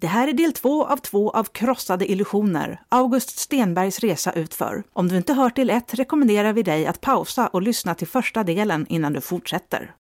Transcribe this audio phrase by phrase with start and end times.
[0.00, 4.82] Det här är del två av två av Krossade illusioner, August Stenbergs resa utför.
[4.92, 8.44] Om du inte hört del ett rekommenderar vi dig att pausa och lyssna till första
[8.44, 9.94] delen innan du fortsätter.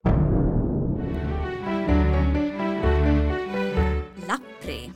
[4.29, 4.93] Lappri.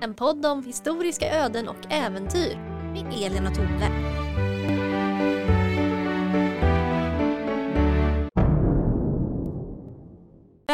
[0.00, 2.56] En podd om historiska öden och äventyr
[2.92, 4.27] med Elin och Tove.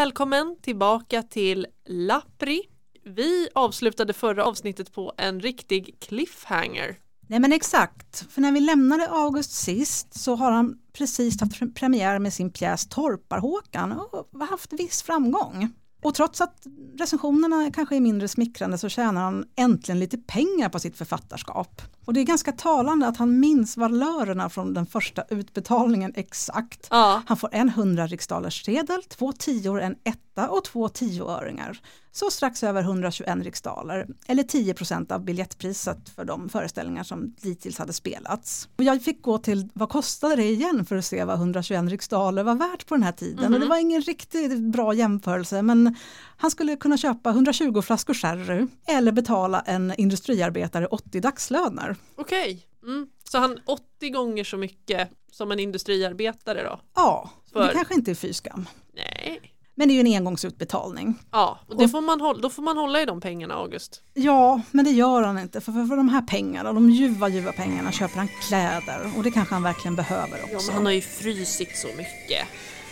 [0.05, 2.63] Välkommen tillbaka till Lappri.
[3.05, 6.97] Vi avslutade förra avsnittet på en riktig cliffhanger.
[7.29, 12.19] Nej men exakt, för när vi lämnade August sist så har han precis haft premiär
[12.19, 15.73] med sin pjäs Torparhåkan och haft viss framgång.
[16.05, 16.67] Och trots att
[16.99, 21.83] recensionerna kanske är mindre smickrande så tjänar han äntligen lite pengar på sitt författarskap.
[22.05, 26.89] Och det är ganska talande att han minns valörerna från den första utbetalningen exakt.
[26.91, 27.23] Ja.
[27.27, 29.97] Han får en 100 riksdalersedel, två tior, en
[30.35, 31.79] etta och två tioöringar.
[32.13, 37.93] Så strax över 121 riksdaler, eller 10% av biljettpriset för de föreställningar som dittills hade
[37.93, 38.69] spelats.
[38.77, 42.43] Och jag fick gå till vad kostade det igen för att se vad 121 riksdaler
[42.43, 43.45] var värt på den här tiden.
[43.45, 43.55] Mhm.
[43.55, 45.97] Och det var ingen riktigt bra jämförelse men
[46.37, 51.97] han skulle kunna köpa 120 flaskor sherry eller betala en industriarbetare 80 dagslöner.
[52.17, 53.07] Okej, mm.
[53.31, 56.81] så han 80 gånger så mycket som en industriarbetare då?
[56.95, 58.67] Ja, För- det kanske inte är fy skam.
[58.95, 59.54] Nej.
[59.75, 61.15] Men det är ju en engångsutbetalning.
[61.33, 64.03] Ja, och det får man då får man hålla i de pengarna August.
[64.15, 65.61] Ja, men det gör han inte.
[65.61, 69.13] För, för, för de här pengarna, de ljuva, ljuva pengarna köper han kläder.
[69.17, 70.67] Och det kanske han verkligen behöver Ja, också.
[70.67, 72.47] men han har ju frysit så mycket.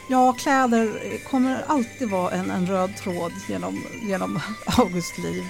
[0.08, 4.40] Ja, kläder kommer alltid vara en, en röd tråd genom, genom
[4.78, 5.44] Augusts liv.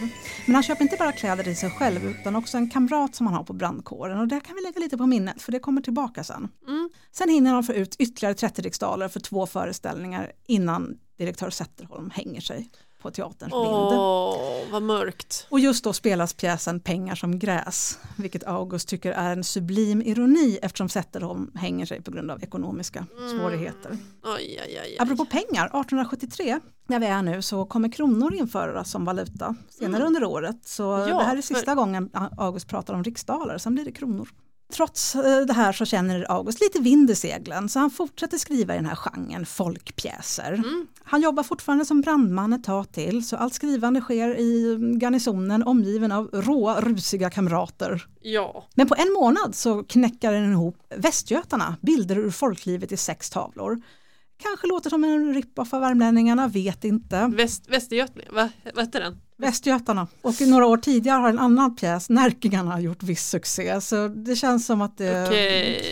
[0.47, 3.36] Men han köper inte bara kläder till sig själv utan också en kamrat som han
[3.36, 4.19] har på brandkåren.
[4.19, 6.48] Och det kan vi lägga lite på minnet för det kommer tillbaka sen.
[6.69, 6.91] Mm.
[7.12, 12.41] Sen hinner han få ut ytterligare 30 riksdaler för två föreställningar innan direktör Zetterholm hänger
[12.41, 12.70] sig
[13.03, 13.55] på teaterns vind.
[13.55, 14.36] Åh,
[14.70, 15.47] vad mörkt.
[15.50, 20.58] Och just då spelas pjäsen Pengar som gräs, vilket August tycker är en sublim ironi
[20.63, 23.91] eftersom Zetterholm hänger sig på grund av ekonomiska svårigheter.
[24.23, 24.96] Aj, aj, aj, aj.
[24.98, 30.24] Apropå pengar, 1873, där vi är nu, så kommer kronor införas som valuta senare under
[30.24, 30.57] året.
[30.64, 33.92] Så Ja, det här är för- sista gången August pratar om riksdaler, sen blir det
[33.92, 34.29] kronor.
[34.72, 38.74] Trots eh, det här så känner August lite vind i seglen så han fortsätter skriva
[38.74, 40.52] i den här genren folkpjäser.
[40.52, 40.86] Mm.
[41.05, 46.12] Han jobbar fortfarande som brandman ett tag till så allt skrivande sker i garnisonen omgiven
[46.12, 48.06] av råa rusiga kamrater.
[48.20, 53.30] Ja, Men på en månad så knäcker den ihop Västgötarna, bilder ur folklivet i sex
[53.30, 53.82] tavlor.
[54.42, 57.30] Kanske låter som en rip-off av värmlänningarna, vet inte.
[57.36, 59.20] Väst, Västergötland, va, vad heter den?
[59.42, 60.07] Västgötarna.
[60.23, 63.80] Och några år tidigare har en annan pjäs, Närkingarna, gjort viss succé.
[63.80, 65.25] Så det känns som att det...
[65.27, 65.83] Okej,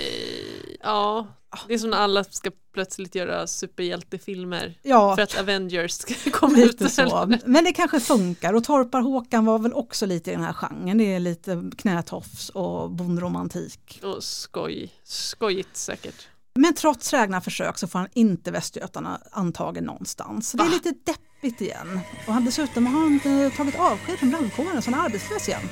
[0.83, 1.27] ja.
[1.69, 6.57] Det är som när alla ska plötsligt göra superhjältefilmer Ja, för att Avengers ska komma
[6.57, 6.93] lite ut.
[6.93, 7.33] så.
[7.45, 10.99] Men det kanske funkar och Torpar-Håkan var väl också lite i den här genren.
[10.99, 14.01] Det är lite knätofs och bondromantik.
[14.03, 16.29] Och skoj, skojigt säkert.
[16.55, 20.51] Men trots trägna försök så får han inte Västgötarna antagen någonstans.
[20.51, 22.01] Så det är lite deppigt igen.
[22.27, 25.63] Och han, dessutom har han tagit avsked från brandkåren så han är arbetslös igen.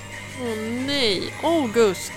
[0.41, 2.13] Åh nej, August.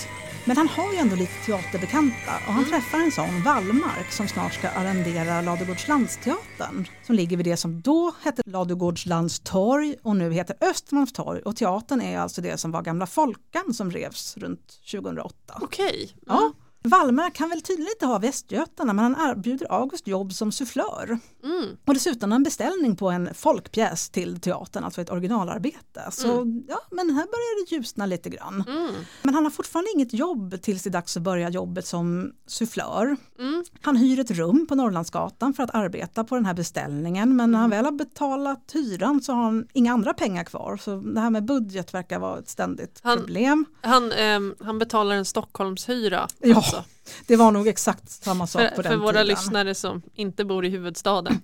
[0.46, 4.54] Men han har ju ändå lite teaterbekanta och han träffar en sån, Wallmark, som snart
[4.54, 6.88] ska arrendera Ladugårdslandsteatern.
[7.04, 11.42] Som ligger vid det som då hette Ladugårdslandstorg och nu heter Östermalmstorg.
[11.42, 15.36] Och teatern är alltså det som var Gamla Folkan som revs runt 2008.
[15.62, 16.16] Okej.
[16.28, 16.52] Ja.
[16.84, 21.20] Wallmark kan väl tydligen inte ha Västgötarna men han erbjuder August jobb som sufflör.
[21.44, 21.66] Mm.
[21.86, 26.02] Och dessutom en beställning på en folkpjäs till teatern, alltså ett originalarbete.
[26.12, 26.28] Så
[26.68, 28.64] ja, men här börjar det ljusna lite grann.
[28.68, 28.92] Mm.
[29.24, 33.18] Men han har fortfarande inget jobb tills det är dags att börja jobbet som sufflör.
[33.40, 33.64] Mm.
[33.82, 37.60] Han hyr ett rum på Norrlandsgatan för att arbeta på den här beställningen men när
[37.60, 40.78] han väl har betalat hyran så har han inga andra pengar kvar.
[40.78, 43.66] Så det här med budget verkar vara ett ständigt Han- problem.
[43.82, 46.28] Han, ehm, han betalar en Stockholmshyra.
[46.40, 46.92] Ja, alltså.
[47.28, 49.28] Det var nog exakt samma sak på För, den för våra tiden.
[49.28, 51.42] lyssnare som inte bor i huvudstaden.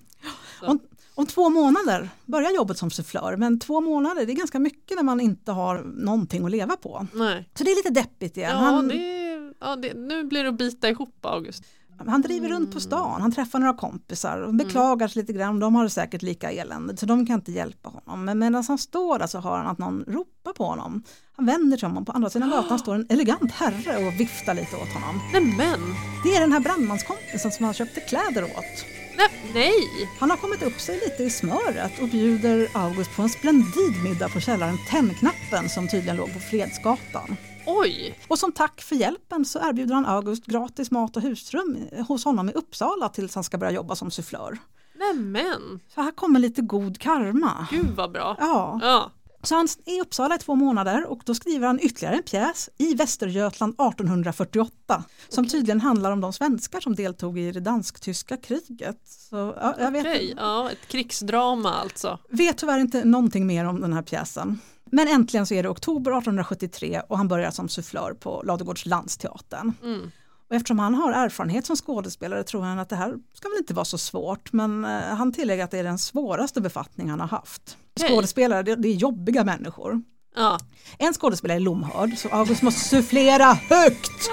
[0.62, 0.80] Om,
[1.14, 5.02] om två månader börjar jobbet som sufflör men två månader det är ganska mycket när
[5.02, 7.06] man inte har någonting att leva på.
[7.12, 7.48] Nej.
[7.54, 8.50] Så det är lite deppigt igen.
[8.50, 11.64] Ja, han, det, ja det, nu blir det att bita ihop August.
[12.06, 15.60] Han driver runt på stan, han träffar några kompisar och beklagar sig lite grann.
[15.60, 18.24] De har det säkert lika eländigt så de kan inte hjälpa honom.
[18.24, 21.02] Men medan han står där så hör han att någon ropar på honom.
[21.36, 24.54] Han vänder sig om och på andra sidan gatan står en elegant herre och viftar
[24.54, 25.20] lite åt honom.
[25.32, 25.80] Nej men,
[26.24, 28.84] Det är den här brandmanskompisen som han köpte kläder åt.
[29.16, 29.72] nej, nej.
[30.20, 34.28] Han har kommit upp sig lite i smöret och bjuder August på en splendid middag
[34.28, 37.36] på källaren Tennknappen som tydligen låg på Fredsgatan.
[37.70, 41.78] Oj, Och som tack för hjälpen så erbjuder han August gratis mat och husrum
[42.08, 44.58] hos honom i Uppsala tills han ska börja jobba som sufflör.
[44.98, 47.66] Nämen, Så här kommer lite god karma.
[47.70, 48.36] gud vad bra.
[48.40, 48.78] Ja.
[48.82, 49.12] Ja.
[49.42, 52.70] Så han är i Uppsala i två månader och då skriver han ytterligare en pjäs
[52.78, 59.00] i Västergötland 1848 som tydligen handlar om de svenskar som deltog i det dansk-tyska kriget.
[59.06, 62.18] Så, ja, jag vet, Okej, ja, ett krigsdrama alltså.
[62.30, 64.60] vet tyvärr inte någonting mer om den här pjäsen.
[64.92, 69.72] Men äntligen så är det oktober 1873 och han börjar som sufflör på Ladugårds landsteatern.
[69.82, 70.10] Mm.
[70.48, 73.74] Och eftersom han har erfarenhet som skådespelare tror han att det här ska väl inte
[73.74, 77.28] vara så svårt men eh, han tillägger att det är den svåraste befattning han har
[77.28, 77.76] haft.
[78.08, 80.02] Skådespelare det, det är jobbiga människor.
[80.36, 80.58] Ja.
[80.98, 84.30] En skådespelare är lomhörd så August måste sufflera högt.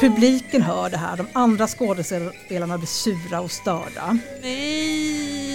[0.00, 4.18] Publiken hör det här, de andra skådespelarna blir sura och störda.
[4.42, 5.45] Nej!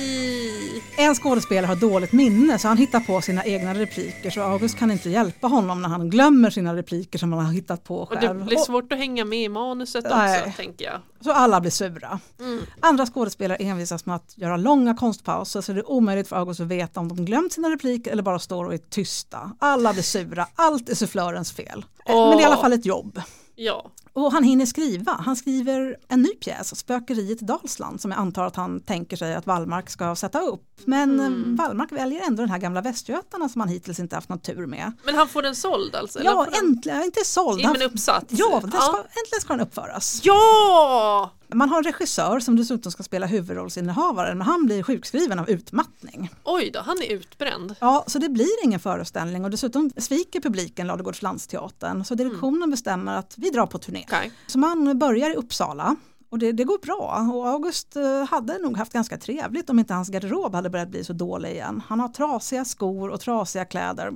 [0.97, 4.91] En skådespelare har dåligt minne så han hittar på sina egna repliker så August kan
[4.91, 8.27] inte hjälpa honom när han glömmer sina repliker som han har hittat på Och det
[8.27, 8.45] själv.
[8.45, 10.39] blir svårt att hänga med i manuset Nej.
[10.41, 10.93] också tänker jag.
[11.21, 12.19] Så alla blir sura.
[12.39, 12.61] Mm.
[12.79, 16.67] Andra skådespelare envisas med att göra långa konstpauser så det är omöjligt för August att
[16.67, 19.51] veta om de glömt sina repliker eller bara står och är tysta.
[19.59, 21.85] Alla blir sura, allt är sufflörens fel.
[22.05, 23.21] Eh, Men det är i alla fall ett jobb.
[23.55, 23.91] Ja.
[24.13, 25.11] Och han hinner skriva.
[25.11, 29.35] Han skriver en ny pjäs, Spökeriet i Dalsland, som jag antar att han tänker sig
[29.35, 30.63] att Wallmark ska sätta upp.
[30.85, 31.51] Men Mm.
[31.59, 34.65] eh, Wallmark väljer ändå den här gamla Västgötarna som han hittills inte haft någon tur
[34.65, 34.91] med.
[35.05, 36.23] Men han får den såld alltså?
[36.23, 36.65] Ja, den...
[36.69, 37.61] äntligen, inte såld.
[37.61, 38.25] Ja, Han, men uppsatt?
[38.29, 40.21] ja, det ska, äntligen ska den uppföras.
[40.23, 41.31] Ja!
[41.53, 46.29] Man har en regissör som dessutom ska spela huvudrollsinnehavaren men han blir sjukskriven av utmattning.
[46.43, 47.75] Oj då, han är utbränd.
[47.79, 53.15] Ja, så det blir ingen föreställning och dessutom sviker publiken Ladugårds landsteatern så direktionen bestämmer
[53.17, 54.00] att vi drar på turné.
[54.07, 54.31] Okej.
[54.47, 55.95] Så man börjar i Uppsala
[56.31, 59.93] och det, det går bra och August eh, hade nog haft ganska trevligt om inte
[59.93, 61.81] hans garderob hade börjat bli så dålig igen.
[61.87, 64.11] Han har trasiga skor och trasiga kläder.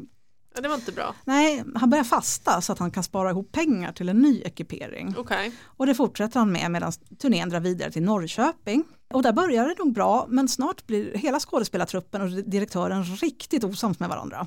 [0.55, 1.15] Ja, det var inte bra.
[1.25, 5.15] Nej, han börjar fasta så att han kan spara ihop pengar till en ny ekipering.
[5.17, 5.51] Okej.
[5.65, 6.91] Och det fortsätter han med medan
[7.21, 8.83] turnén drar vidare till Norrköping.
[9.13, 13.99] Och där börjar det nog bra men snart blir hela skådespelartruppen och direktören riktigt osams
[13.99, 14.45] med varandra.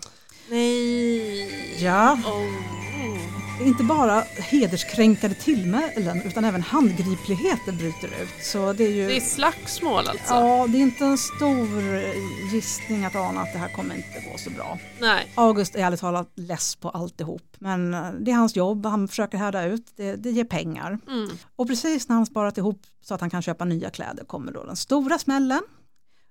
[0.51, 1.85] Nej.
[1.85, 2.98] Ja, Oh.
[3.61, 8.45] Inte bara hederskränkade tillmälen utan även handgripligheter bryter ut.
[8.45, 9.07] Så det är ju...
[9.07, 10.35] Det är slagsmål alltså?
[10.35, 11.69] Ja, det är inte en stor
[12.53, 14.79] gissning att ana att det här kommer inte gå så bra.
[15.01, 15.33] Nej.
[15.35, 19.39] August är ärligt talat less på alltihop men eh, det är hans jobb, han försöker
[19.39, 20.99] härda ut, det, det ger pengar.
[21.09, 21.31] Mm.
[21.57, 24.65] Och precis när han sparat ihop så att han kan köpa nya kläder kommer då
[24.65, 25.61] den stora smällen.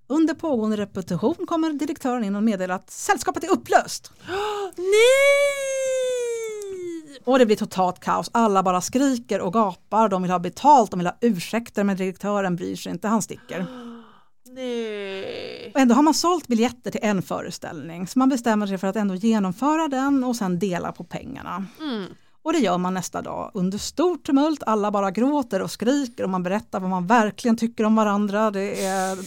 [0.09, 4.11] Under pågående repetition kommer direktören in och meddelar att sällskapet är upplöst.
[4.77, 6.16] Nej!
[7.25, 10.99] Och det blir totalt kaos, alla bara skriker och gapar, de vill ha betalt, de
[10.99, 13.65] vill ha ursäkter men direktören bryr sig inte, han sticker.
[14.49, 15.71] Nej.
[15.73, 18.95] Och ändå har man sålt biljetter till en föreställning så man bestämmer sig för att
[18.95, 21.65] ändå genomföra den och sen dela på pengarna.
[21.81, 22.05] Mm.
[22.43, 26.29] Och det gör man nästa dag under stort tumult, alla bara gråter och skriker och
[26.29, 28.51] man berättar vad man verkligen tycker om varandra.
[28.51, 29.17] Det är,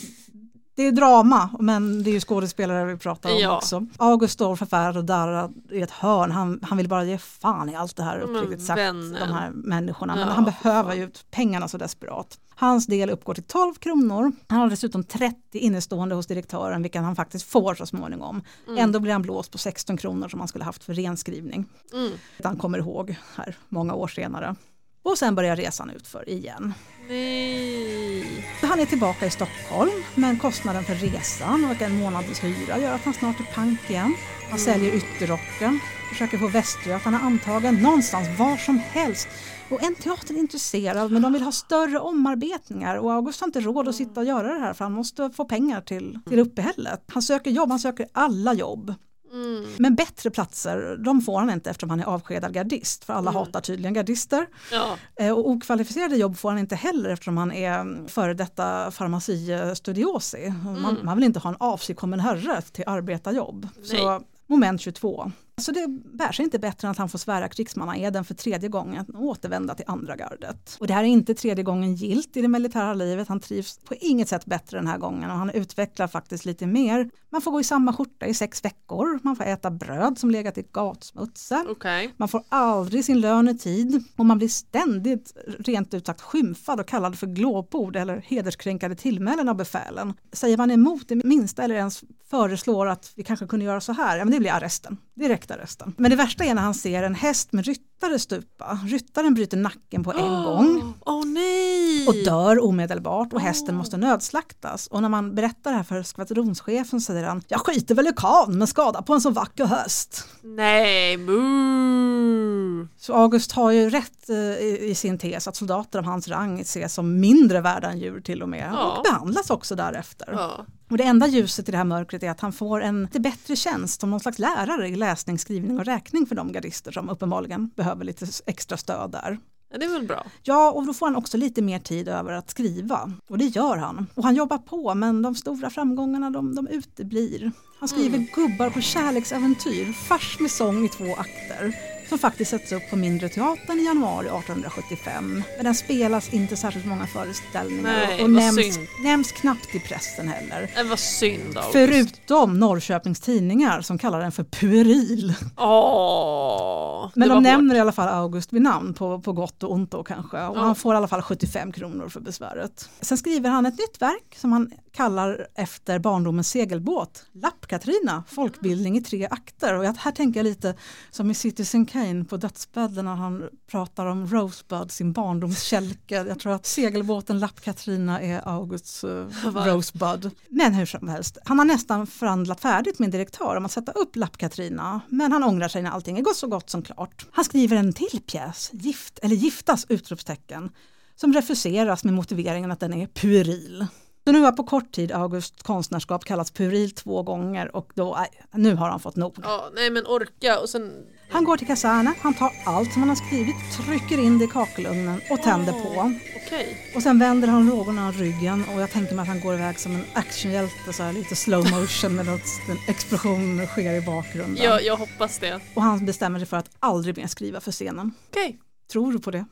[0.81, 3.57] det är drama, men det är ju skådespelare vi pratar om Ja.
[3.57, 3.87] också.
[3.97, 7.77] August står förfärad och darrar i ett hörn, han, han vill bara ge fan i
[7.77, 9.13] allt det här uppriktigt sagt, vännen.
[9.13, 10.15] de här människorna.
[10.15, 12.39] Men Ja, han behöver ju pengarna så desperat.
[12.55, 14.33] Hans del uppgår till 12 kronor.
[14.49, 18.43] Han har dessutom 30 innestående hos direktören, vilken han faktiskt får så småningom.
[18.79, 21.65] Ändå blir han blåst på 16 kronor som han skulle haft för renskrivning.
[21.93, 22.13] Mm.
[22.45, 24.55] Han kommer ihåg här många år senare.
[25.03, 26.75] Och sen börjar resan utför igen.
[27.09, 28.45] Nej.
[28.63, 33.05] Han är tillbaka i Stockholm men kostnaden för resan och en månads hyra gör att
[33.05, 34.15] han snart är pank igen.
[34.51, 39.29] Han säljer ytterrocken, försöker få Västgötarna antagen någonstans, var som helst.
[39.71, 43.61] Och en teater är intresserad men de vill ha större omarbetningar och August har inte
[43.61, 47.05] råd att sitta och göra det här för han måste få pengar till, till uppehället.
[47.09, 48.95] Han söker jobb, han söker alla jobb.
[49.33, 49.71] Mm.
[49.79, 53.61] Men bättre platser, de får han inte eftersom han är avskedad gardist, för alla hatar
[53.61, 54.47] tydligen gardister.
[54.73, 54.97] Ja.
[55.17, 60.53] Eh, Och okvalificerade jobb får han inte heller eftersom han är mm, före detta farmacistudiosi.
[60.83, 63.69] Man, man vill inte ha en avsigkommen herre till arbetarjobb.
[63.83, 65.33] Så moment 22.
[65.61, 69.07] Så det bär sig inte bättre än att han får svära krigsmannaeden för tredje gången
[69.15, 70.77] och återvända till andra gardet.
[70.81, 73.29] Och det här är inte tredje gången gilt i det militära livet.
[73.29, 77.11] Han trivs på inget sätt bättre den här gången och han utvecklar faktiskt lite mer.
[77.31, 79.19] Man får gå i samma skjorta i sex veckor.
[79.23, 81.67] Man får äta bröd som legat i gatsmutsen.
[81.69, 82.15] Okej.
[82.17, 86.81] Man får aldrig sin lön i tid och man blir ständigt rent ut sagt skymfad
[86.81, 90.15] och kallad för glåpord eller hederskränkande tillmälen av befälen.
[90.33, 94.19] Säger man emot det minsta eller ens föreslår att vi kanske kunde göra så här,
[94.19, 95.95] ja men det blir arresten, direkta rösten.
[95.99, 97.65] Men det värsta är när han ser en häst med
[98.01, 98.79] ryttare stupa.
[98.87, 102.07] Ryttaren bryter nacken på en gång Åh nej!
[102.09, 104.87] och dör omedelbart och hästen måste nödslaktas.
[104.87, 108.59] Och när man berättar det här för skvadronschefen säger han, jag skiter väl i kan
[108.59, 110.25] men skada på en så vacker häst.
[110.43, 112.89] Nej, boo!
[112.97, 116.61] Så August har ju rätt eh, i i sin tes att soldater av hans rang
[116.61, 118.97] ses som mindre värda än djur till och med Ja.
[118.97, 120.29] och behandlas också därefter.
[120.33, 120.67] Ja.
[120.91, 123.57] Och det enda ljuset i det här mörkret är att han får en lite bättre
[123.57, 127.69] tjänst som någon slags lärare i läsning, skrivning och räkning för de gardister som uppenbarligen
[127.69, 129.39] behöver lite extra stöd där.
[129.73, 130.27] Ja, Det är väl bra.
[130.43, 133.13] Ja, och då får han också lite mer tid över att skriva.
[133.29, 134.07] Och det gör han.
[134.15, 137.53] Och han jobbar på, men de stora framgångarna de, de uteblir.
[137.81, 141.75] Han skriver Gubbar på kärleksäventyr, fars med sång i två akter.
[142.11, 145.43] Som faktiskt sätts upp på Mindre Teatern i januari 1875.
[145.57, 150.71] Men den spelas inte särskilt många föreställningar Nej, och nämns, nämns knappt i pressen heller.
[150.77, 151.73] Det var synd August.
[151.73, 155.35] Förutom Norrköpings tidningar som kallar den för pueril.
[155.57, 159.91] Åh, Men de nämner i alla fall August vid namn på, på gott och ont
[159.91, 160.37] då kanske.
[160.47, 160.61] Och Ja.
[160.61, 162.89] han får i alla fall 75 kronor för besväret.
[163.01, 167.25] Sen skriver han ett nytt verk som han kallar efter barndomens segelbåt.
[167.33, 169.75] Lapp-Katrina, folkbildning i tre akter.
[169.75, 170.75] Och här tänker jag lite
[171.11, 176.15] som i Citizen Kane på dödsbädden när han pratar om Rosebud, sin barndomskälke.
[176.15, 180.31] Jag tror att segelbåten Lapp-Katrina är Augusts uh, Rosebud.
[180.49, 183.93] Men hur som helst, han har nästan förhandlat färdigt med en direktör om att sätta
[183.93, 185.01] upp Lapp-Katrina.
[185.09, 187.27] Men han ångrar sig när allting är så gott som klart.
[187.33, 189.87] Han skriver en till pjäs, Gift eller giftas!
[189.89, 190.71] utropstecken,
[191.17, 193.87] som refuseras med motiveringen att den är pueril.
[194.25, 198.29] Så nu har på kort tid August konstnärskap kallats pueril två gånger och då, nej,
[198.63, 199.37] nu har han fått nog.
[199.43, 203.09] Ja, nej men orka och sen Han går till kasernen, han tar allt som han
[203.09, 206.13] har skrivit, trycker in det i kakelugnen och tänder på.
[206.47, 206.93] okej.
[206.97, 209.95] Och sen vänder han lågorna ryggen och jag tänker mig att han går iväg som
[209.95, 214.65] en actionhjälte, så här lite slow motion med något, en explosion sker i bakgrunden.
[214.65, 215.61] Jag, jag hoppas det.
[215.75, 218.13] Och han bestämmer sig för att aldrig mer skriva för scenen.
[218.31, 218.59] Okej.
[218.93, 219.45] Tror du på det?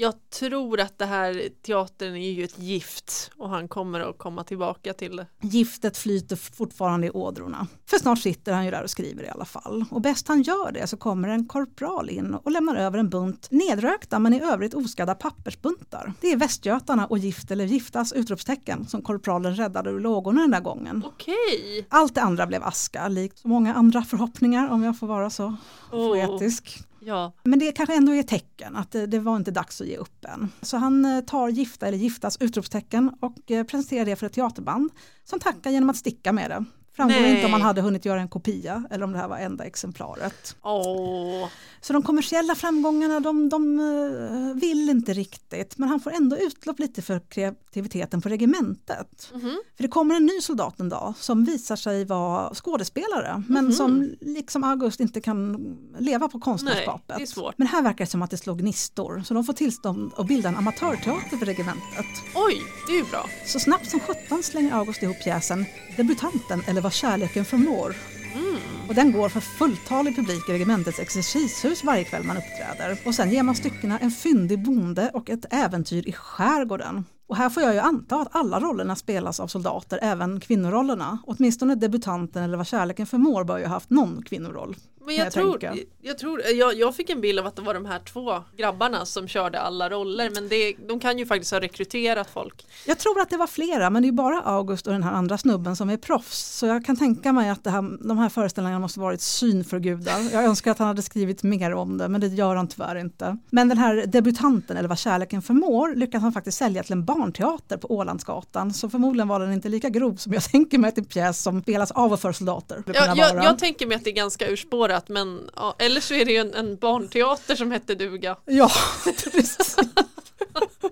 [0.00, 4.44] Jag tror att det här teatern är ju ett gift och han kommer att komma
[4.44, 5.26] tillbaka till det.
[5.40, 7.66] Giftet flyter fortfarande i ådrorna.
[7.86, 9.84] För snart sitter han ju där och skriver i alla fall.
[9.90, 13.48] Och bäst han gör det så kommer en korpral in och lämnar över en bunt
[13.50, 16.12] nedrökta men i övrigt oskadda pappersbuntar.
[16.20, 20.60] Det är Västgötarna och Gift eller giftas utropstecken som korpralen räddade ur lågorna den där
[20.60, 21.02] gången.
[21.06, 21.86] Okej.
[21.88, 25.56] Allt det andra blev aska, likt så många andra förhoppningar om jag får vara så
[25.92, 26.87] Åh, poetisk.
[27.00, 27.32] Ja.
[27.44, 29.96] Men det kanske ändå är ett tecken att det, det var inte dags att ge
[29.96, 30.48] upp än.
[30.62, 34.90] Så han eh, tar gifta eller giftas utropstecken och eh, presenterar det för ett teaterband
[35.24, 36.64] som tackar genom att sticka med det.
[36.98, 37.34] Framgår Nej.
[37.34, 40.56] inte om han hade hunnit göra en kopia eller om det här var enda exemplaret.
[40.62, 41.48] Åh.
[41.80, 46.78] Så de kommersiella framgångarna de, de eh, vill inte riktigt men han får ändå utlopp
[46.78, 49.30] lite för kreativiteten på regementet.
[49.34, 49.56] Mhm.
[49.76, 53.72] För det kommer en ny soldat en dag som visar sig vara skådespelare men Mhm.
[53.72, 55.56] som liksom August inte kan
[55.98, 57.16] leva på Nej, konstnärskapet.
[57.16, 57.54] det är svårt.
[57.58, 60.48] Men här verkar det som att det slog gnistor så de får tillstånd att bilda
[60.48, 62.06] en amatörteater för regementet.
[62.34, 63.24] Oj, det är ju bra.
[63.46, 65.64] Så snabbt som sjutton slänger August ihop pjäsen
[65.96, 67.94] Debutanten eller vad kärleken förmår.
[68.34, 68.88] Mm.
[68.88, 72.98] Och den går för fulltalig publik i regementets exercishus varje kväll man uppträder.
[73.04, 77.04] Och sen ger man styckena en fyndig bonde och ett äventyr i skärgården.
[77.28, 81.18] Och här får jag ju anta att alla rollerna spelas av soldater, även kvinnorollerna.
[81.26, 84.76] Åtminstone debutanten eller vad kärleken förmår bör ju ha haft någon kvinnoroll.
[85.06, 85.84] Men kan jag, tror, tänka.
[86.00, 89.06] jag, tror jag, jag fick en bild av att det var de här två grabbarna
[89.06, 92.66] som körde alla roller men det, de kan ju faktiskt ha rekryterat folk.
[92.86, 95.38] Jag tror att det var flera men det är bara August och den här andra
[95.38, 96.38] snubben som är proffs.
[96.38, 100.20] Så jag kan tänka mig att här, de här föreställningarna måste varit syn för gudar.
[100.32, 103.36] Jag önskar att han hade skrivit mer om det men det gör han tyvärr inte.
[103.50, 107.76] Men den här debutanten eller vad kärleken förmår lyckas han faktiskt sälja till en barnteater
[107.76, 108.72] på Ålandsgatan.
[108.72, 111.62] Så förmodligen var den inte lika grov som jag tänker mig att en pjäs som
[111.62, 112.82] spelas av och för soldater.
[112.82, 116.14] kunna Jag, jag, jag tänker mig att det är ganska urspårat men ja, eller så
[116.14, 118.36] är det ju en, en barnteater som hette duga.
[118.44, 118.70] Ja,
[119.04, 119.76] precis.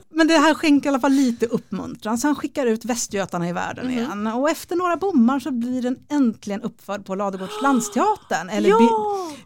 [0.09, 3.53] Men det här skänker i alla fall lite uppmuntran så han skickar ut Västgötarna i
[3.53, 3.95] världen Mhm.
[3.95, 8.79] igen och efter några bommar så blir den äntligen uppförd på Ladugårds landsteatern eller ja!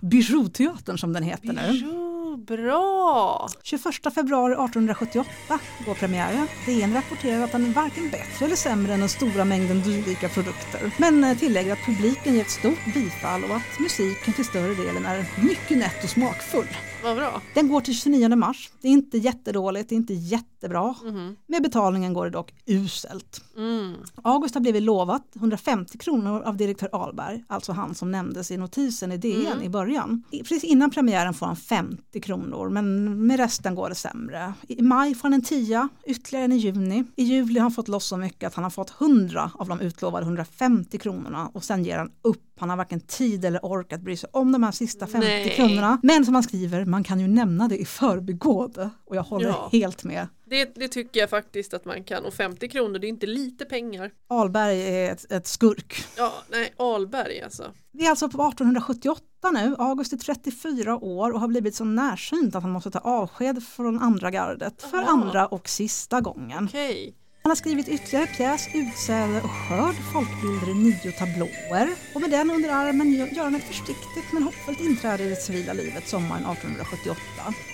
[0.01, 1.85] Bi- Bijouteatern som den heter nu.
[2.31, 3.49] Oh, bra!
[3.63, 6.47] 21 februari 1878 går premiären.
[6.67, 10.91] DN rapporterar att den är varken bättre eller sämre än den stora mängden dylika produkter.
[10.99, 15.07] Men eh, tillägger att publiken ger ett stort bifall och att musiken till större delen
[15.07, 16.69] är mycket nätt och smakfull.
[17.03, 17.43] Vad bra.
[17.55, 18.71] Den går till 29 mars.
[18.81, 20.95] Det är inte jättedåligt, det är inte jättebra.
[21.05, 21.37] Mhm.
[21.47, 23.41] Med betalningen går det dock uselt.
[23.57, 23.95] Mm.
[24.23, 29.13] August har blivit lovat 150 kronor av direktör Alberg, alltså han som nämndes i notisen
[29.13, 29.63] i DN Mm.
[29.63, 30.23] i början.
[30.31, 34.55] Precis innan premiären får han 50 kronor men med resten går det sämre.
[34.69, 37.05] I maj får han en tia, ytterligare en i juni.
[37.17, 39.81] I juli har han fått loss så mycket att han har fått 100 av de
[39.81, 42.47] utlovade 150 kronorna och sen ger han upp.
[42.61, 45.51] Han har varken tid eller ork att bry sig om de här sista 50 Nej.
[45.57, 45.99] kronorna.
[46.03, 48.91] Men som han skriver, man kan ju nämna det i förbigående.
[49.07, 49.69] Och jag håller Ja.
[49.73, 50.27] helt med.
[50.45, 53.65] Det, det tycker jag faktiskt att man kan och 50 kronor det är inte lite
[53.65, 54.11] pengar.
[54.29, 56.05] Ahlberg är ett, ett skurk.
[56.17, 57.65] Ja, nej, Alberg alltså.
[57.93, 62.55] Vi är alltså på 1878 nu, August är 34 år och har blivit så närsynt
[62.55, 65.07] att han måste ta avsked från andra gardet för Aha.
[65.11, 66.65] andra och sista gången.
[66.65, 67.15] Okej.
[67.43, 71.89] Han har skrivit ytterligare pjäs, Utsäde och skörd, folkbilder i nio tablåer.
[72.15, 75.73] Och med den under armen gör han ett försiktigt men hoppfullt inträde i det civila
[75.73, 77.21] livet sommaren 1878.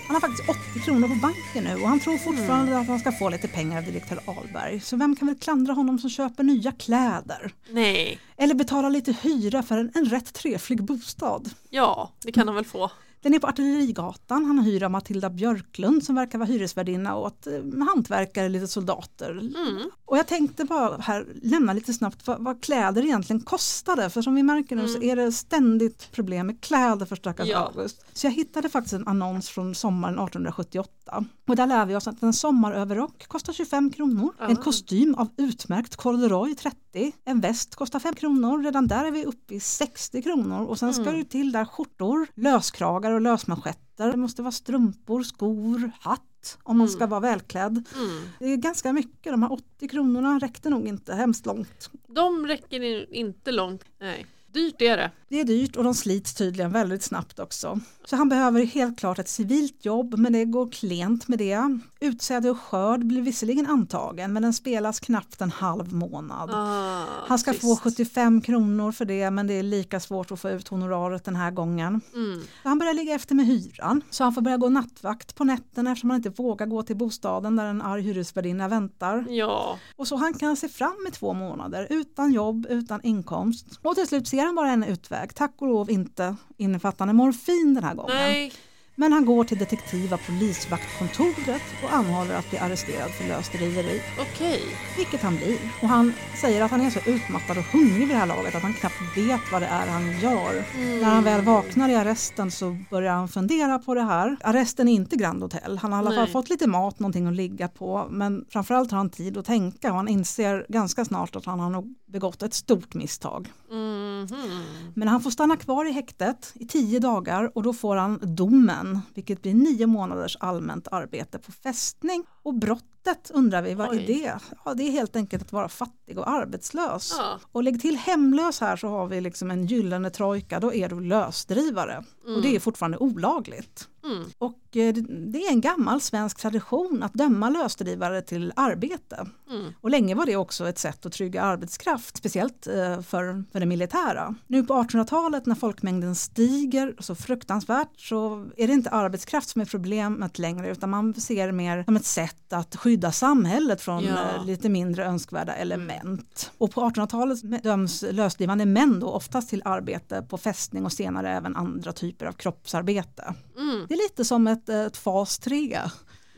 [0.06, 3.12] Han har faktiskt 80 kronor på banken nu och han tror fortfarande att han ska
[3.12, 4.80] få lite pengar av direktör Ahlberg.
[4.80, 7.52] Så vem kan väl klandra honom som köper nya kläder?
[7.70, 11.50] Nej, Eller betalar lite hyra för en, en rätt trevlig bostad?
[11.70, 12.90] ja, det kan han väl få.
[13.26, 14.44] Den är på Artillerigatan.
[14.44, 17.52] Han hyr av Matilda Björklund som verkar vara hyresvärdinna åt eh,
[17.86, 19.30] hantverkare, lite soldater.
[19.30, 19.90] Mm.
[20.04, 24.10] Och jag tänkte bara här lämna lite snabbt vad, vad kläder egentligen kostade.
[24.10, 25.08] För som vi märker nu så Mm.
[25.10, 27.58] är det ständigt problem med kläder för stackars Ja.
[27.76, 28.04] August.
[28.12, 31.24] Så jag hittade faktiskt en annons från sommaren 1878.
[31.48, 34.32] Och där lär vi oss att en sommaröverrock kostar 25 kronor.
[34.38, 34.46] Ja.
[34.48, 37.12] En kostym av utmärkt corduroy 30.
[37.24, 38.62] En väst kostar 5 kronor.
[38.62, 40.64] Redan där är vi uppe i 60 kronor.
[40.66, 41.16] Och sen ska Mm.
[41.18, 44.10] det till där skjortor, löskragar och lösmanschetter.
[44.10, 46.96] Det måste vara strumpor, skor, hatt om man Mm.
[46.96, 47.84] ska vara välklädd.
[47.96, 48.22] Mm.
[48.38, 51.90] Det är ganska mycket, de här 80 kronorna räckte nog inte hemskt långt.
[52.08, 53.84] De räcker inte långt.
[54.00, 55.10] Nej, dyrt är det.
[55.28, 57.80] Det är dyrt och de slits tydligen väldigt snabbt också.
[58.04, 61.78] Så han behöver helt klart ett civilt jobb men det går klent med det.
[62.00, 66.50] Utsäde och skörd blir visserligen antagen men den spelas knappt en halv månad.
[66.52, 67.80] Ah, Han ska få trist.
[67.82, 71.50] 75 kronor för det men det är lika svårt att få ut honoraret den här
[71.50, 72.00] gången.
[72.14, 72.42] Mm.
[72.64, 76.10] Han börjar ligga efter med hyran så han får börja gå nattvakt på nätterna eftersom
[76.10, 79.26] han inte vågar gå till bostaden där en arg hyresvärdinna väntar.
[79.28, 83.66] Ja, Och så han kan se fram i två månader utan jobb, utan inkomst.
[83.82, 87.84] Och till slut ser han bara en utväg, tack och lov inte innefattande morfin den
[87.84, 88.16] här gången.
[88.16, 88.52] nej.
[88.98, 94.00] Men han går till detektiva polisvaktkontoret och anhåller att bli arresterad för lösdriveri.
[94.20, 94.62] Okej.
[94.96, 95.58] Vilket han blir.
[95.82, 98.62] Och han säger att han är så utmattad och hungrig vid det här laget att
[98.62, 100.64] han knappt vet vad det är han gör.
[100.74, 101.00] Mm.
[101.00, 104.36] När han väl vaknar i arresten så börjar han fundera på det här.
[104.40, 105.78] Arresten är inte Grand Hotel.
[105.78, 108.06] Han har i alla fall fått lite mat, någonting att ligga på.
[108.10, 111.70] Men framförallt har han tid att tänka och han inser ganska snart att han har
[111.70, 113.52] nog begått ett stort misstag.
[113.70, 114.62] Mhm.
[114.94, 119.00] Men han får stanna kvar i häktet i tio dagar och då får han domen,
[119.14, 122.24] vilket blir nio månaders allmänt arbete på fästning.
[122.46, 123.96] Och brottet undrar vi, vad Oj.
[124.02, 124.34] är det?
[124.64, 127.14] Ja, det är helt enkelt att vara fattig och arbetslös.
[127.18, 127.38] Ja.
[127.52, 131.00] Och lägg till hemlös här så har vi liksom en gyllene trojka, då är du
[131.00, 132.04] lösdrivare.
[132.36, 133.88] Och det är fortfarande olagligt.
[134.04, 134.24] Mm.
[134.38, 139.26] Och eh, det- det är en gammal svensk tradition att döma lösdrivare till arbete.
[139.50, 139.72] Mm.
[139.80, 143.66] Och länge var det också ett sätt att trygga arbetskraft, speciellt eh, för, för det
[143.66, 144.34] militära.
[144.46, 149.66] Nu på 1800-talet när folkmängden stiger så fruktansvärt så är det inte arbetskraft som är
[149.66, 154.34] problemet längre utan man ser mer som ett sätt att skydda samhället från Ja.
[154.34, 156.50] eh, lite mindre önskvärda element.
[156.58, 161.56] Och på 1800-talet döms lösdrivande män då oftast till arbete på fästning och senare även
[161.56, 163.34] andra typer av kroppsarbete.
[163.58, 163.86] Mm.
[163.88, 165.80] Det är lite som ett, eh, ett fas 3.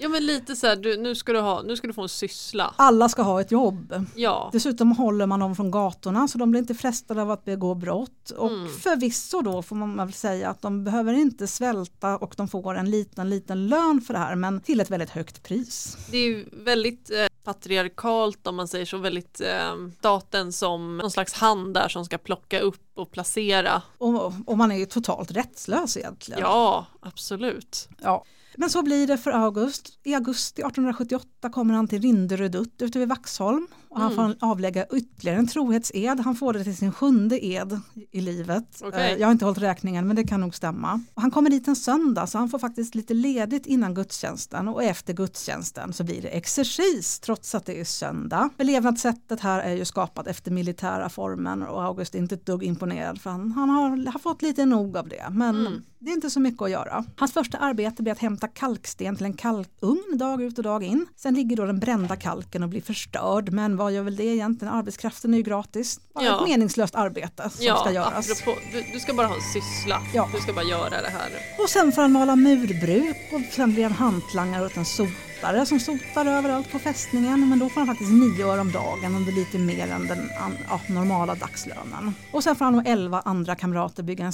[0.01, 2.09] Ja men lite så här, du, nu, ska du ha, nu ska du få en
[2.09, 2.75] syssla.
[2.77, 4.07] Alla ska ha ett jobb.
[4.15, 4.51] Ja.
[4.53, 8.31] Dessutom håller man dem från gatorna så de blir inte frestade av att begå brott.
[8.31, 8.69] Och Mm.
[8.69, 12.91] förvisso då får man väl säga att de behöver inte svälta och de får en
[12.91, 15.97] liten, liten lön för det här men till ett väldigt högt pris.
[16.11, 21.33] Det är väldigt eh, patriarkalt om man säger så, väldigt eh, staten som någon slags
[21.33, 23.83] hand där som ska plocka upp och placera.
[23.99, 26.41] Och, och man är ju totalt rättslös egentligen.
[26.41, 27.89] Ja, absolut.
[28.03, 28.25] Ja.
[28.61, 29.99] Men så blir det för August.
[30.05, 34.17] I augusti 1878 kommer han till Rinderödutt ute vid Vaxholm och han Mm.
[34.39, 36.21] får avlägga ytterligare en trohetsed.
[36.21, 38.83] Han får det till sin sjunde ed i livet.
[38.95, 41.01] Eh, Jag har inte hållit räkningen men det kan nog stämma.
[41.15, 45.13] Han kommer dit en söndag så han får faktiskt lite ledigt innan gudstjänsten och efter
[45.15, 48.49] gudstjänsten så blir det exercis trots att det är söndag.
[48.57, 53.21] Belevnadssättet här är ju skapat efter militära formen och August är inte ett dugg imponerad
[53.21, 55.27] för han, han har, har fått lite nog av det.
[55.31, 55.83] Men Mm.
[55.99, 57.05] det är inte så mycket att göra.
[57.17, 61.07] Hans första arbete blir att hämta kalksten till en kalkugn dag ut och dag in.
[61.17, 63.53] Sen ligger då den brända kalken och blir förstörd.
[63.53, 64.75] Men vad gör väl det egentligen?
[64.75, 66.01] Arbetskraften är ju gratis.
[66.15, 66.43] Bara Ja.
[66.43, 68.31] ett meningslöst arbete som ja, ska göras.
[68.43, 70.03] apropå, du, du ska bara ha en syssla.
[70.15, 70.29] Ja.
[70.35, 71.31] Du ska bara göra det här.
[71.63, 75.81] Och sen får han mala murbruk och sen blir han hantlangare åt en sotare som
[75.81, 77.49] sotar överallt på fästningen.
[77.49, 80.31] Men då får han faktiskt nio öre om dagen under lite mer än den
[80.69, 82.15] ja, normala dagslönen.
[82.33, 84.33] Och sen får han och elva andra kamrater bygga en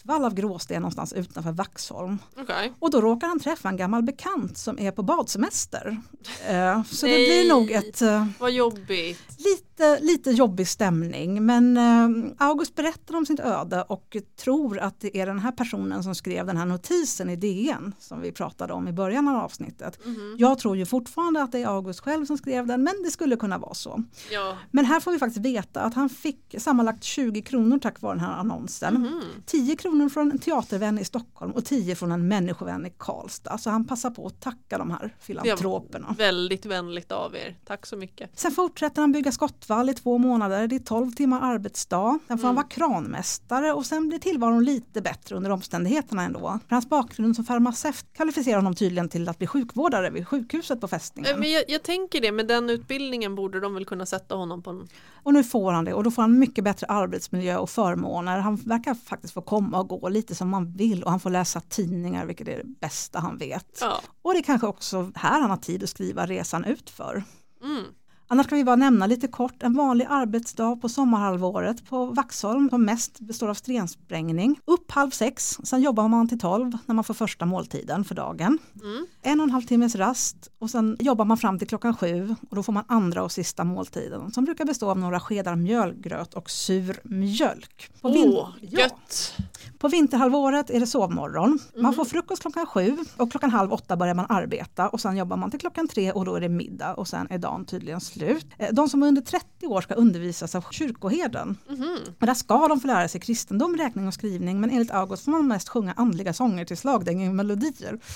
[0.00, 2.18] skottvall av gråsten någonstans utanför Vaxholm.
[2.36, 2.72] Okej.
[2.78, 6.00] Och då råkar han träffa en gammal bekant som är på badsemester.
[6.48, 7.26] Eh, så det Nej.
[7.26, 9.18] blir nog ett eh, Vad jobbigt.
[9.38, 15.16] lite lite, jobbig stämning men eh, August berättar om sitt öde och tror att det
[15.16, 18.88] är den här personen som skrev den här notisen i DN som vi pratade om
[18.88, 19.98] i början av avsnittet.
[20.06, 20.36] Mhm.
[20.38, 23.36] Jag tror ju fortfarande att det är August själv som skrev den men det skulle
[23.36, 24.02] kunna vara så.
[24.30, 24.56] Ja.
[24.70, 28.24] Men här får vi faktiskt veta att han fick sammanlagt 20 kronor tack vare den
[28.24, 28.94] här annonsen.
[28.94, 29.20] Mhm.
[29.46, 33.58] 10 kronor från en teatervän i Stockholm och 10 från en människovän i Karlstad.
[33.58, 36.14] Så han passar på att tacka de här filantroperna.
[36.18, 37.56] Väldigt vänligt av er.
[37.66, 38.30] Tack så mycket.
[38.38, 42.18] Sen fortsätter han bygga skottvall i två månader, det är 12 timmar arbetsdag.
[42.28, 42.54] Sen får han Mm.
[42.56, 46.40] vara kranmästare och sen blir tillvaron lite bättre under omständigheterna ändå.
[46.68, 50.86] För hans bakgrund som farmaceut kvalificerar honom tydligen till att bli sjukvårdare vid sjukhuset på
[50.86, 51.40] Eh, fästningen.
[51.40, 54.70] Men jag, jag tänker det, med den utbildningen borde de väl kunna sätta honom på
[54.70, 54.88] en...
[55.22, 58.38] Och nu får han det och då får han mycket bättre arbetsmiljö och förmåner.
[58.38, 61.60] Han verkar faktiskt få komma och gå lite som man vill och han får läsa
[61.60, 63.78] tidningar vilket är det bästa han vet.
[63.80, 64.00] Ja.
[64.22, 67.24] Och det är kanske också här han har tid att skriva resan utför.
[67.62, 67.84] Mm.
[68.32, 72.84] Annars kan vi bara nämna lite kort en vanlig arbetsdag på sommarhalvåret på Vaxholm som
[72.84, 74.60] mest består av stensprängning.
[74.64, 78.58] Upp halv sex, sen jobbar man till tolv när man får första måltiden för dagen.
[78.82, 79.06] Mm.
[79.22, 82.56] En och en halv timmes rast och sen jobbar man fram till klockan sju och
[82.56, 86.50] då får man andra och sista måltiden som brukar bestå av några skedar mjölgröt och
[86.50, 87.90] sur mjölk.
[88.00, 89.36] På, vin- Åh, ja, gött!
[89.80, 91.58] På vinterhalvåret är det sovmorgon.
[91.76, 95.36] Man får frukost klockan sju och klockan halv åtta börjar man arbeta och sen jobbar
[95.36, 98.46] man till klockan tre och då är det middag och sen är dagen tydligen slut.
[98.58, 101.56] Eh, De som är under 30 år ska undervisas av kyrkoherden.
[101.68, 101.96] Mhm.
[102.20, 105.32] Och där ska de få lära sig kristendom, räkning och skrivning men enligt August får
[105.32, 107.98] man mest sjunga andliga sånger till slagdängemelodier.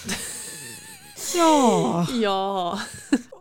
[1.37, 2.79] Ja, Ja,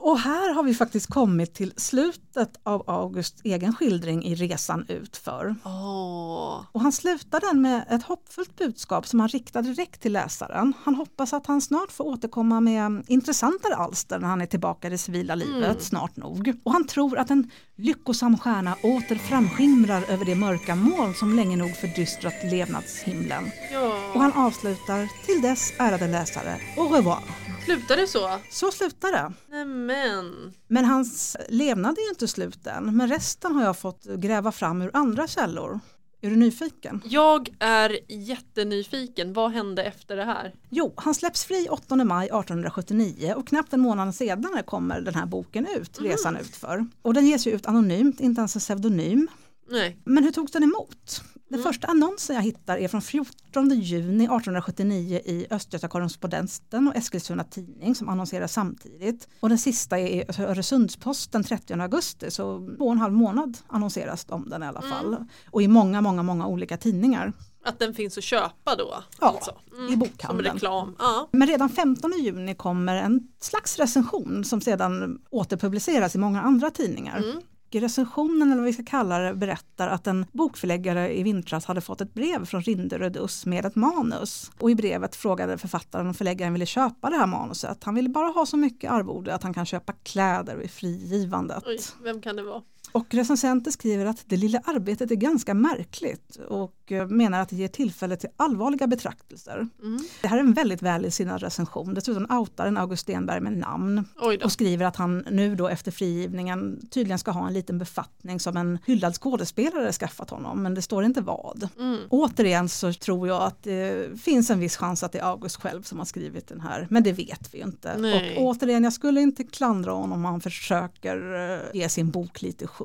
[0.05, 5.55] och här har vi faktiskt kommit till slutet av Augusts egen skildring i Resan utför.
[5.65, 6.61] Åh.
[6.71, 10.73] Och han slutar den med ett hoppfullt budskap som han riktar direkt till läsaren.
[10.83, 14.91] Han hoppas att han snart får återkomma med intressantare alster när han är tillbaka i
[14.91, 15.79] det civila livet, Mm.
[15.79, 16.53] snart nog.
[16.63, 21.57] Och han tror att en lyckosam stjärna åter framskimrar över det mörka moln som länge
[21.57, 23.51] nog fördystrat levnadshimlen.
[23.73, 24.11] Ja.
[24.13, 27.42] Och han avslutar, till dess ärade läsare, au revoir.
[27.65, 28.39] Slutar det så?
[28.51, 29.33] Så slutar det.
[29.47, 30.53] Nämen.
[30.67, 34.81] Men hans levnad är ju inte slut än, men resten har jag fått gräva fram
[34.81, 35.79] ur andra källor.
[36.21, 37.01] Är du nyfiken?
[37.05, 39.33] Jag är jättenyfiken.
[39.33, 40.53] Vad hände efter det här?
[40.69, 45.25] Jo, han släpps fri 8 maj 1879 och knappt en månad senare kommer den här
[45.25, 46.87] boken ut, Resan utför.
[47.01, 49.27] Och den ges ju ut anonymt, inte ens en pseudonym.
[49.69, 49.97] Nej.
[50.03, 51.21] Men hur togs den emot?
[51.53, 51.73] Den Mm.
[51.73, 57.95] första annonsen jag hittar är från 14 juni 1879 i Östgöta Correspondenten och Eskilstuna Tidning
[57.95, 59.27] som annonserar samtidigt.
[59.39, 64.25] Och den sista är i Öresundsposten 30 augusti så två och en halv månad annonseras
[64.29, 65.25] om den i alla fall.
[65.51, 67.33] Och i många, många, många olika tidningar.
[67.65, 68.93] Att den finns att köpa då?
[69.21, 69.51] Ja, alltså.
[69.73, 69.85] Mm.
[69.87, 70.53] i Som bokhandeln.
[70.53, 70.95] reklam.
[70.99, 71.29] Ja.
[71.31, 77.17] Men redan 15 juni kommer en slags recension som sedan återpubliceras i många andra tidningar.
[77.17, 77.41] Mm.
[77.81, 82.01] Recensionen, eller vad vi ska kalla det, berättar att en bokförläggare i vintras hade fått
[82.01, 84.51] ett brev från Rinderödus med ett manus.
[84.59, 87.83] Och i brevet frågade författaren om förläggaren ville köpa det här manuset.
[87.83, 91.63] Han ville bara ha så mycket arvode att han kan köpa kläder vid frigivandet.
[91.67, 92.61] Oj, vem kan det vara?
[92.93, 97.55] Och recensenter skriver att det lilla arbetet är ganska märkligt och eh, menar att det
[97.55, 99.67] ger tillfälle till allvarliga betraktelser.
[99.81, 99.99] Mm.
[100.21, 101.93] Det här är en väldigt välsinnad recension.
[101.93, 104.05] Dessutom outar en August Stenberg med namn
[104.43, 108.57] och skriver att han nu då efter frigivningen tydligen ska ha en liten befattning som
[108.57, 111.69] en hyllad skådespelare skaffat honom, men det står inte vad.
[111.79, 111.99] Mm.
[112.09, 115.81] Återigen så tror jag att det finns en viss chans att det är August själv
[115.81, 117.97] som har skrivit den här, men det vet vi ju inte.
[117.97, 118.37] Nej.
[118.37, 122.67] Och återigen, jag skulle inte klandra honom om han försöker eh, ge sin bok lite
[122.67, 122.82] skjuts.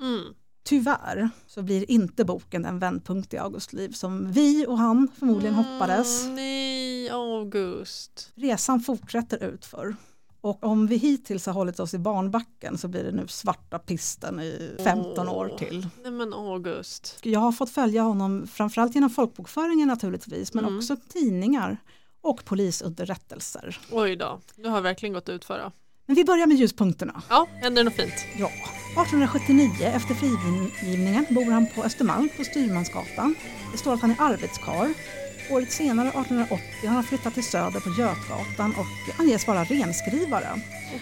[0.00, 0.34] Mm.
[0.64, 5.54] Tyvärr så blir inte boken den vändpunkt i Augusts liv som vi och han förmodligen
[5.54, 6.22] hoppades.
[6.22, 8.32] Mm, nej, August.
[8.34, 9.96] Resan fortsätter utför.
[10.40, 14.40] Och om vi hittills har hållit oss i barnbacken så blir det nu svarta pisten
[14.40, 15.58] i 15 år Åh.
[15.58, 15.88] till.
[16.02, 17.18] Nej men August.
[17.22, 20.78] Jag har fått följa honom framförallt genom folkbokföringen naturligtvis men Mm.
[20.78, 21.76] också tidningar
[22.20, 23.78] och polisunderrättelser.
[23.90, 25.72] Oj då, du har verkligen gått ut för det.
[26.06, 27.22] Men vi börjar med ljuspunkterna.
[27.30, 28.26] Ja, händer det något fint?
[28.38, 33.34] Ja, 1879 efter frigivningen bor han på Östermalm på Styrmansgatan.
[33.72, 34.94] Det står att han är arbetskar.
[35.50, 40.48] Året senare, 1880, har han flyttat till Söder på Götgatan och anges vara renskrivare.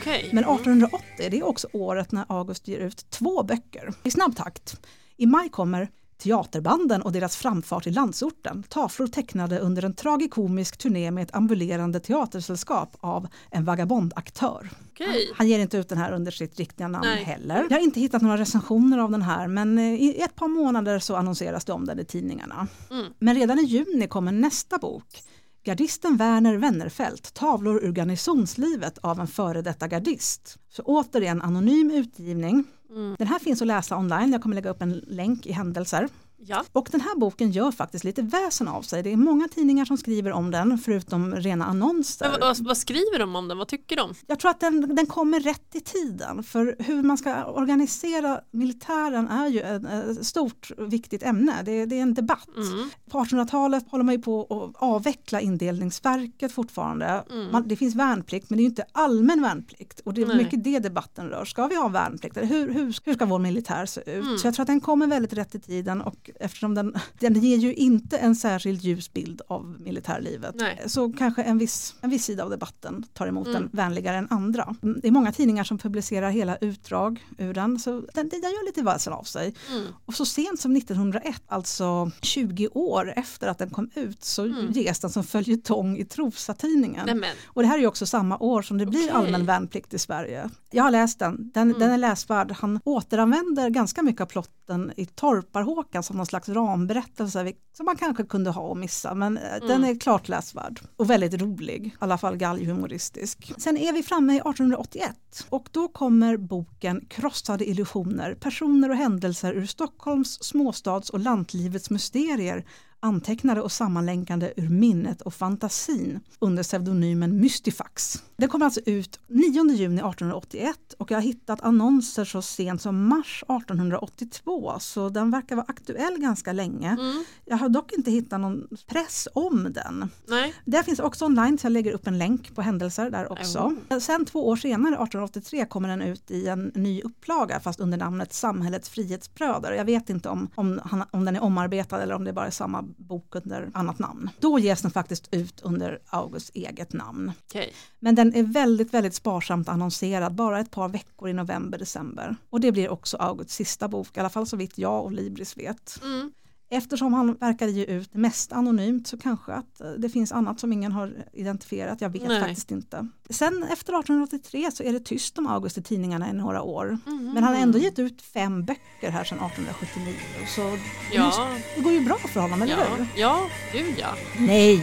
[0.01, 0.29] Okej.
[0.33, 0.55] Men Mm.
[0.57, 4.81] 1880 det är också året när August ger ut två böcker i snabb takt.
[5.17, 5.89] I maj kommer
[6.21, 8.63] Teaterbanden och deras framfart i landsorten.
[8.69, 14.71] Tavlor tecknade under en tragikomisk turné med ett ambulerande teatersällskap av en vagabondaktör.
[14.91, 15.33] Okej.
[15.35, 17.25] Han ger inte ut den här under sitt riktiga namn Nej.
[17.25, 17.67] heller.
[17.71, 20.99] Jag har inte hittat några recensioner av den här men eh, i ett par månader
[20.99, 22.67] så annonseras det om den i tidningarna.
[22.91, 23.13] Mm.
[23.19, 25.23] Men redan i juni kommer nästa bok.
[25.65, 30.59] Gardisten Werner Wennerfelt, tavlor ur garnisonslivet av en före detta gardist.
[30.71, 32.65] Så återigen anonym utgivning.
[32.91, 33.17] Mm.
[33.19, 36.09] Den här finns att läsa online, jag kommer lägga upp en länk i händelser.
[36.47, 36.65] Ja.
[36.73, 39.03] Och den här boken gör faktiskt lite väsen av sig.
[39.03, 42.37] Det är många tidningar som skriver om den förutom rena annonser.
[42.41, 43.59] Vad, vad skriver de om den?
[43.59, 44.15] Vad tycker de?
[44.27, 49.29] Jag tror att den, den kommer rätt i tiden för hur man ska organisera militären
[49.29, 51.63] är ju ett, ett stort viktigt ämne.
[51.65, 52.49] Det, det är en debatt.
[52.57, 52.91] Mm.
[53.11, 57.25] På 1800-talet håller man ju på att avveckla indelningsverket fortfarande.
[57.31, 57.53] Mm.
[57.53, 60.37] Man, det finns värnplikt men det är ju inte allmän värnplikt och det är Nej.
[60.37, 61.45] mycket det debatten rör.
[61.45, 62.37] Ska vi ha värnplikt?
[62.37, 64.25] Eller hur, hur, hur ska vår militär se ut?
[64.25, 64.39] Mm.
[64.39, 67.57] Så jag tror att den kommer väldigt rätt i tiden och eftersom den, den ger
[67.57, 70.83] ju inte en särskilt ljus bild av militärlivet Nej.
[70.87, 73.63] så kanske en viss, en viss sida av debatten tar emot Mm.
[73.63, 74.75] den vänligare än andra.
[75.03, 78.83] Det är många tidningar som publicerar hela utdrag ur den så den, den gör lite
[78.83, 79.55] väsen av sig.
[79.71, 79.85] Mm.
[80.07, 84.73] Och så sent som 1901, alltså 20 år efter att den kom ut, så Mm.
[84.73, 87.07] ges den som följetong i Trosa-tidningen.
[87.07, 87.37] Nämen.
[87.47, 89.11] Och det här är ju också samma år som det blir Okej.
[89.11, 90.51] allmän värnplikt i Sverige.
[90.71, 91.79] Jag har läst den, den, Mm.
[91.81, 92.53] den är läsvärd.
[92.53, 94.27] Han återanvänder ganska mycket av
[94.71, 99.37] plotten i Torparhåkan som någon slags ramberättelse som man kanske kunde ha och missa men
[99.37, 99.91] eh, den Mm.
[99.91, 103.53] är klart läsvärd och väldigt rolig, i alla fall galghumoristisk.
[103.59, 109.53] Sen är vi framme i 1881 och då kommer boken Krossade illusioner, personer och händelser
[109.55, 112.65] ur Stockholms småstads och lantlivets mysterier
[113.03, 118.23] antecknade och sammanlänkande ur minnet och fantasin under pseudonymen Mystifax.
[118.41, 123.09] Den kom alltså ut 9 juni 1881 och jag har hittat annonser så sent som
[123.09, 126.91] mars 1882 så den verkar vara aktuell ganska länge.
[126.91, 127.25] Mm.
[127.45, 130.11] Jag har dock inte hittat någon press om den.
[130.29, 130.55] Nej.
[130.65, 133.77] Det finns också online så jag lägger upp en länk på händelser där också.
[134.01, 138.33] Sen två år senare, 1883, kommer den ut i en ny upplaga fast under namnet
[138.33, 139.73] Samhällets frihetsbröder.
[139.73, 142.51] Jag vet inte om, om, han, om den är omarbetad eller om det bara är
[142.51, 144.31] samma bok under annat namn.
[144.41, 147.33] Då ges den faktiskt ut under Augusts eget namn.
[147.49, 147.73] Okej.
[147.99, 152.37] Men den är väldigt, väldigt sparsamt annonserad, bara ett par veckor i november-december.
[152.51, 155.57] Och det blir också Augusts sista bok, i alla fall så vitt jag och Libris
[155.57, 156.01] vet.
[156.03, 156.33] Mm.
[156.73, 160.73] Eftersom han verkade ge ut mest anonymt så kanske att eh, det finns annat som
[160.73, 162.41] ingen har identifierat, jag vet Nej.
[162.41, 163.09] faktiskt inte.
[163.31, 166.99] Sen efter 1883 så är det tyst om August i tidningarna i några år.
[167.07, 167.31] Mhm.
[167.35, 170.15] Men han har ändå gett ut fem böcker här sedan 1879
[170.57, 170.77] så
[171.13, 171.25] Ja.
[171.27, 171.43] måste,
[171.77, 173.07] det går ju bra för honom, eller Ja, hur?
[173.17, 173.41] ja,
[173.73, 174.09] gud ja.
[174.39, 174.83] Nej!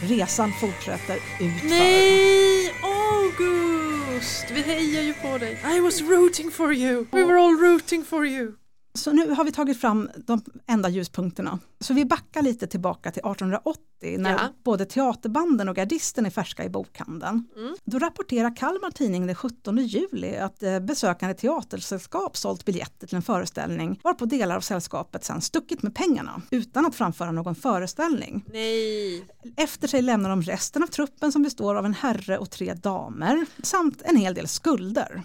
[0.00, 1.68] Resan fortsätter utför.
[1.68, 2.35] Nej,
[3.26, 4.50] August!
[4.50, 5.58] Vi hejar ju på dig.
[5.76, 7.06] I was rooting for you.
[7.12, 8.52] We were all rooting for you.
[8.96, 11.58] Så nu har vi tagit fram de enda ljuspunkterna.
[11.80, 13.80] Så vi backar lite tillbaka till 1880
[14.18, 14.38] när Ja.
[14.64, 17.48] både teaterbanden och gardisten är färska i bokhandeln.
[17.56, 17.74] Mm.
[17.84, 23.22] Då rapporterar Kalmar Tidning den 17 juli att eh, besökande teatersällskap sålt biljetter till en
[23.22, 28.44] föreställning varpå delar av sällskapet sedan stuckit med pengarna utan att framföra någon föreställning.
[28.52, 29.24] Nej.
[29.56, 33.46] Efter sig lämnar de resten av truppen som består av en herre och tre damer
[33.62, 35.22] samt en hel del skulder.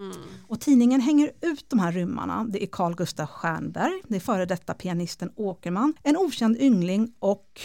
[0.00, 0.16] Mm.
[0.48, 2.46] Och tidningen hänger ut de här rymmarna.
[2.50, 7.60] Det är Carl Gustaf Stjernberg, det är före detta pianisten Åkerman, en okänd yngling och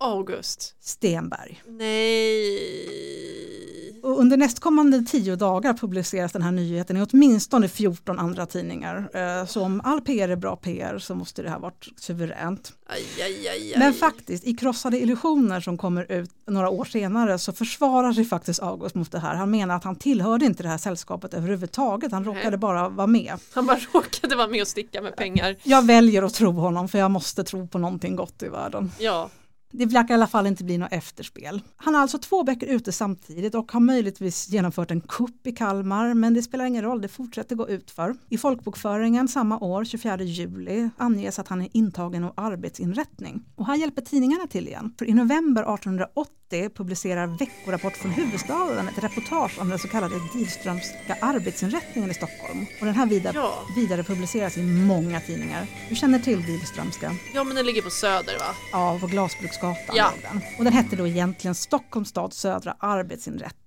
[0.00, 0.76] August.
[0.80, 1.62] Stenberg.
[1.66, 3.63] Nej.
[4.04, 9.08] Under nästkommande tio dagar publiceras den här nyheten i åtminstone 14 andra tidningar.
[9.14, 12.72] Eh, Så om all PR är bra PR så måste det här varit suveränt.
[12.86, 13.74] Aj, aj, aj.
[13.78, 18.62] Men faktiskt, i Krossade illusioner som kommer ut några år senare så försvarar sig faktiskt
[18.62, 19.34] August mot det här.
[19.34, 22.34] Han menar att han tillhörde inte det här sällskapet överhuvudtaget, han Nej.
[22.36, 23.34] råkade bara vara med.
[23.54, 25.56] Han bara råkade vara med och sticka med pengar.
[25.62, 28.92] Jag väljer att tro honom för jag måste tro på någonting gott i världen.
[28.98, 29.30] Ja.
[29.76, 31.62] Det verkar i alla fall inte bli något efterspel.
[31.76, 36.14] Han har alltså två böcker ute samtidigt och har möjligtvis genomfört en kupp i Kalmar
[36.14, 38.14] men det spelar ingen roll, det fortsätter gå utför.
[38.28, 43.44] I folkbokföringen samma år, 24 juli, anges att han är intagen av arbetsinrättning.
[43.56, 44.94] Och här hjälper tidningarna till igen.
[44.98, 51.16] För i november 1880 publicerar Veckorapport från huvudstaden ett reportage om den så kallade Dilströmska
[51.20, 52.66] arbetsinrättningen i Stockholm.
[52.80, 53.62] Och den här vidare, Ja.
[53.76, 55.66] vidare publiceras i många tidningar.
[55.88, 57.16] Du känner till Dilströmska?
[57.34, 58.54] ja, men den ligger på Söder va?
[58.72, 60.12] Ja, på Glasbruksgatan Ja.
[60.22, 60.40] den.
[60.58, 63.63] Och den hette då egentligen Stockholms stads södra arbetsinrättning.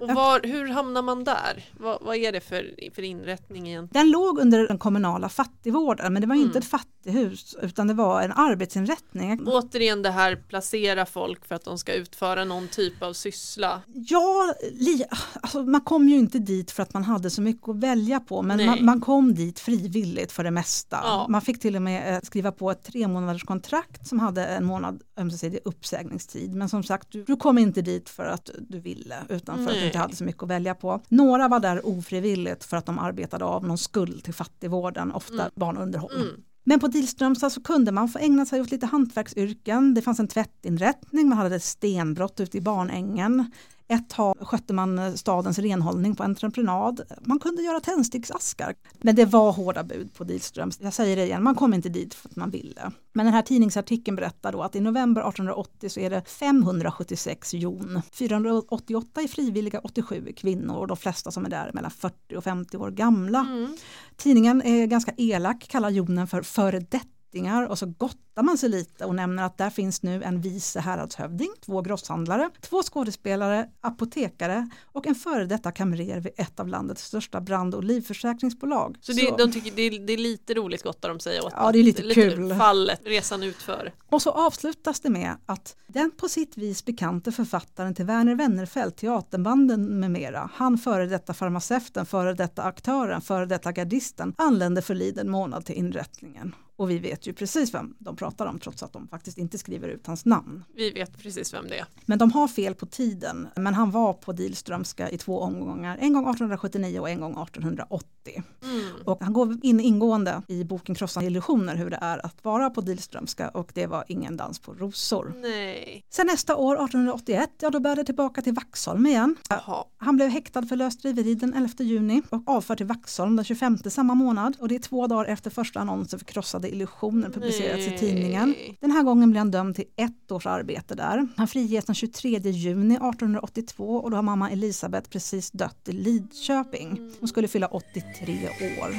[0.00, 1.64] Och var, hur hamnar man där?
[1.78, 4.04] Vad, vad är det för, för inrättning egentligen?
[4.04, 6.46] Den låg under den kommunala fattigvården men det var Mm.
[6.46, 9.46] inte ett fattighus utan det var en arbetsinrättning.
[9.46, 13.82] Återigen det här placera folk för att de ska utföra någon typ av syssla.
[13.86, 15.04] Ja, li,
[15.40, 18.42] alltså man kom ju inte dit för att man hade så mycket att välja på
[18.42, 21.00] men man, man kom dit frivilligt för det mesta.
[21.02, 21.26] Ja.
[21.28, 24.64] Man fick till och med eh, skriva på ett tre månaders kontrakt som hade en
[24.64, 26.54] månad ömsesidig uppsägningstid.
[26.54, 29.16] Men som sagt, du, du kom inte dit för att du ville
[29.54, 29.86] utan för att du Nej.
[29.86, 31.00] inte hade så mycket att välja på.
[31.08, 35.50] Några var där ofrivilligt för att de arbetade av någon skuld till fattigvården, ofta Mm.
[35.54, 36.16] barnunderhåll.
[36.16, 36.28] Mm.
[36.64, 39.94] Men på Dilströmstad så kunde man få ägna sig åt lite hantverksyrken.
[39.94, 43.50] Det fanns en tvättinrättning, man hade ett stenbrott ute i Barnängen.
[43.90, 47.00] Ett tag skötte man stadens renhållning på entreprenad.
[47.20, 48.74] Man kunde göra tändsticksaskar.
[48.98, 50.78] Men det var hårda bud på Dilströms.
[50.80, 52.92] Jag säger det igen, man kom inte dit för att man ville.
[53.12, 58.02] Men den här tidningsartikeln berättar då att i november 1880 så är det 576 jon.
[58.12, 62.36] 488 är frivilliga, 87 är kvinnor och de flesta som är där är mellan 40
[62.36, 63.40] och 50 år gamla.
[63.40, 63.76] Mm.
[64.16, 68.68] Tidningen är ganska elak, kallar jonen för före detta släktingar och så gottar man sig
[68.68, 74.68] lite och nämner att där finns nu en vice häradshövding, två grosshandlare, två skådespelare, apotekare
[74.92, 78.96] och en före detta kamrer vid ett av landets största brand och livförsäkringsbolag.
[79.00, 81.72] Så, det, de tycker det är, det är lite roligt gottar de säger åt Ja,
[81.72, 82.54] det är lite att- kul.
[82.54, 83.92] fallet, resan utför.
[84.10, 88.96] Och så avslutas det med att den på sitt vis bekante författaren till Werner Wennerfeld,
[88.96, 95.30] teaterbanden med mera, han före detta farmaceuten, före detta aktören, före detta gardisten, anlände förliden
[95.30, 96.54] månad till inrättningen.
[96.78, 99.88] Och vi vet ju precis vem de pratar om trots att de faktiskt inte skriver
[99.88, 100.64] ut hans namn.
[100.74, 101.86] Vi vet precis vem det är.
[102.06, 103.48] Men de har fel på tiden.
[103.56, 105.96] Men han var på Dilströmska i två omgångar.
[106.00, 108.42] En gång 1879 och en gång 1880.
[108.62, 108.77] Mm.
[109.08, 112.80] Och han går in ingående i boken Krossande illusioner hur det är att vara på
[112.80, 115.34] Dilströmska och det var ingen dans på rosor.
[115.42, 116.04] Nej.
[116.10, 119.36] Sen nästa år, 1881, ja då började det tillbaka till Vaxholm igen.
[119.50, 119.84] Jaha.
[119.96, 124.14] Han blev häktad för lösdriveri den 11 juni och avförd till Vaxholm den 25 samma
[124.14, 124.56] månad.
[124.60, 127.98] Och det är två dagar efter första annonsen för krossade illusioner publicerats i Nej.
[127.98, 128.54] tidningen.
[128.80, 131.28] Den här gången blir han dömd till ett års arbete där.
[131.36, 137.12] Han friges den 23 juni 1882 och då har mamma Elisabeth precis dött i Lidköping.
[137.20, 138.48] Hon skulle fylla 83
[138.80, 138.97] år.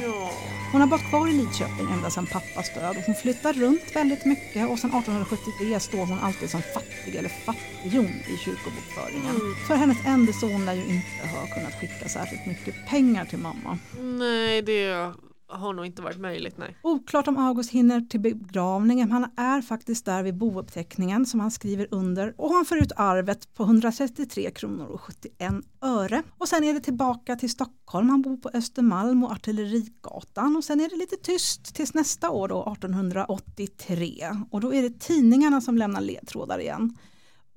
[0.72, 4.26] Hon har bott kvar i Lidköping ända sedan pappas död och hon flyttar runt väldigt
[4.26, 9.36] mycket och sedan 1873 står hon alltid som fattig eller fattighjon i kyrkobokföringen.
[9.36, 9.56] Mm.
[9.68, 13.78] För hennes enda son lär ju inte ha kunnat skicka särskilt mycket pengar till mamma.
[14.00, 15.14] Nej, det
[15.50, 16.58] har nog inte varit möjligt.
[16.58, 16.78] Nej.
[16.82, 21.88] Oklart om August hinner till begravningen, han är faktiskt där vid bouppteckningen som han skriver
[21.92, 26.24] under och han får ut arvet på 133 kronor och 71 öre.
[26.38, 30.82] Och sen är det tillbaka till Stockholm, han bor på Östermalm och Artillerigatan och sen
[30.82, 35.78] är det lite tyst tills nästa år då 1883 och då är det tidningarna som
[35.78, 36.98] lämnar ledtrådar igen.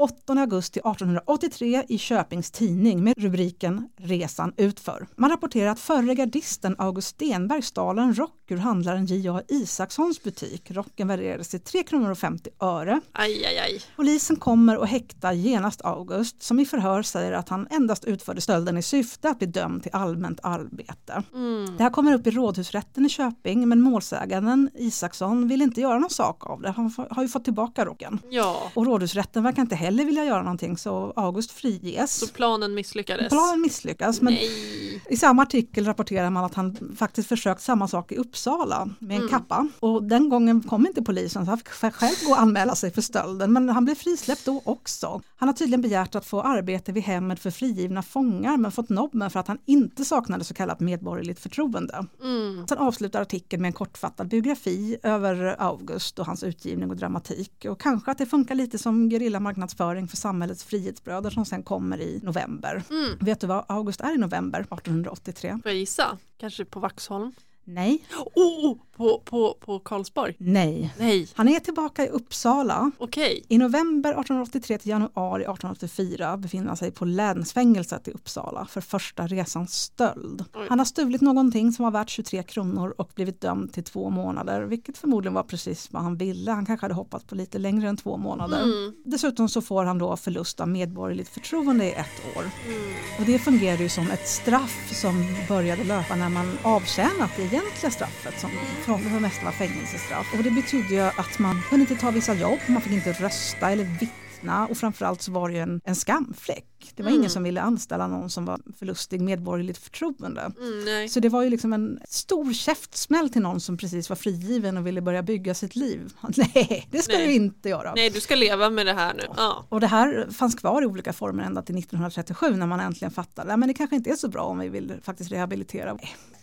[0.03, 5.07] 8 augusti 1883 i Köpings tidning med rubriken Resan utför.
[5.17, 9.43] Man rapporterar att förre gardisten August Stenberg stal en rock ur handlaren J.A.
[9.49, 10.71] Isakssons butik.
[10.71, 13.01] Rocken värderades till 3 kronor och 50 öre.
[13.13, 13.81] Aj, aj, aj.
[13.97, 18.77] Polisen kommer och häktar genast August som i förhör säger att han endast utförde stölden
[18.79, 21.23] i syfte att bli dömd till allmänt arbete.
[21.35, 21.77] Mm.
[21.77, 26.11] Det här kommer upp i rådhusrätten i Köping men målsäganden Isaksson vill inte göra någon
[26.11, 26.71] sak av det.
[26.71, 28.19] Han har ju fått tillbaka rocken.
[28.31, 32.15] Ja, Och rådhusrätten verkar inte heller vilja göra någonting så August friges.
[32.19, 33.29] så planen misslyckades.
[33.29, 35.03] Planen misslyckas men Nej.
[35.11, 39.23] i samma artikel rapporterar man att han faktiskt försökt samma sak i Uppsala med en
[39.23, 39.31] Mm.
[39.31, 39.69] kappa.
[39.81, 43.03] Och den gången kom inte polisen så han fick själv gå och anmäla sig för
[43.03, 45.21] stölden men han blev frisläppt då också.
[45.37, 49.31] Han har tydligen begärt att få arbete vid hemmet för frigivna fångar men fått nobben
[49.31, 52.07] för att han inte saknade så kallat medborgerligt förtroende.
[52.23, 52.67] Mm.
[52.69, 57.67] Sen avslutar artikeln med en kortfattad biografi över August och hans utgivning och dramatik.
[57.69, 62.21] Och kanske att det funkar lite som gerillamarknadsföring för samhällets frihetsbröder som sen kommer i
[62.23, 62.83] november.
[62.91, 63.19] Mm.
[63.21, 65.59] Vet du vad August är i november 1883?
[65.63, 66.19] Får jag gissa?
[66.39, 67.33] Kanske på Vaxholm?
[67.65, 70.35] Nej, Oh, på, på, på Karlsborg?
[70.39, 70.95] nej.
[70.99, 72.91] Nej, Han är tillbaka i Uppsala.
[72.99, 73.45] okej.
[73.49, 79.27] I november 1883 till januari 1884 befinner han sig på länsfängelset i Uppsala för första
[79.27, 80.45] resans stöld.
[80.55, 80.67] Oj.
[80.69, 84.63] Han har stulit någonting som var värt 23 kronor och blivit dömd till två månader,
[84.63, 86.51] vilket förmodligen var precis vad han ville.
[86.51, 88.63] Han kanske hade hoppats på lite längre än två månader.
[88.63, 88.95] Mm.
[89.05, 92.43] Dessutom så får han då förlust av medborgerligt förtroende i ett år.
[92.67, 92.93] Mm.
[93.19, 97.91] Och det fungerade ju som ett straff som började löpa när man avtjänat det egentliga
[97.91, 98.51] straffet som
[98.99, 100.35] för för det mesta var fängelsestraff.
[100.37, 103.71] Och det betydde ju att man kunde inte ta vissa jobb, man fick inte rösta
[103.71, 106.67] eller vittna och framförallt så var det ju en, en skamfläck.
[106.97, 107.21] Det var Mm.
[107.21, 110.41] ingen som ville anställa någon som var förlustig medborgerligt förtroende.
[110.59, 111.09] Mm, nej.
[111.09, 114.87] Så det var ju liksom en stor käftsmäll till någon som precis var frigiven och
[114.87, 116.13] ville börja bygga sitt liv.
[116.37, 117.27] Nej, det ska Nej.
[117.27, 117.93] du inte göra.
[117.97, 119.23] nej, du ska leva med det här nu.
[119.37, 119.65] Ja.
[119.69, 123.55] Och det här fanns kvar i olika former ända till 1937 när man äntligen fattade
[123.55, 125.99] att det kanske inte är så bra om vi vill faktiskt rehabilitera.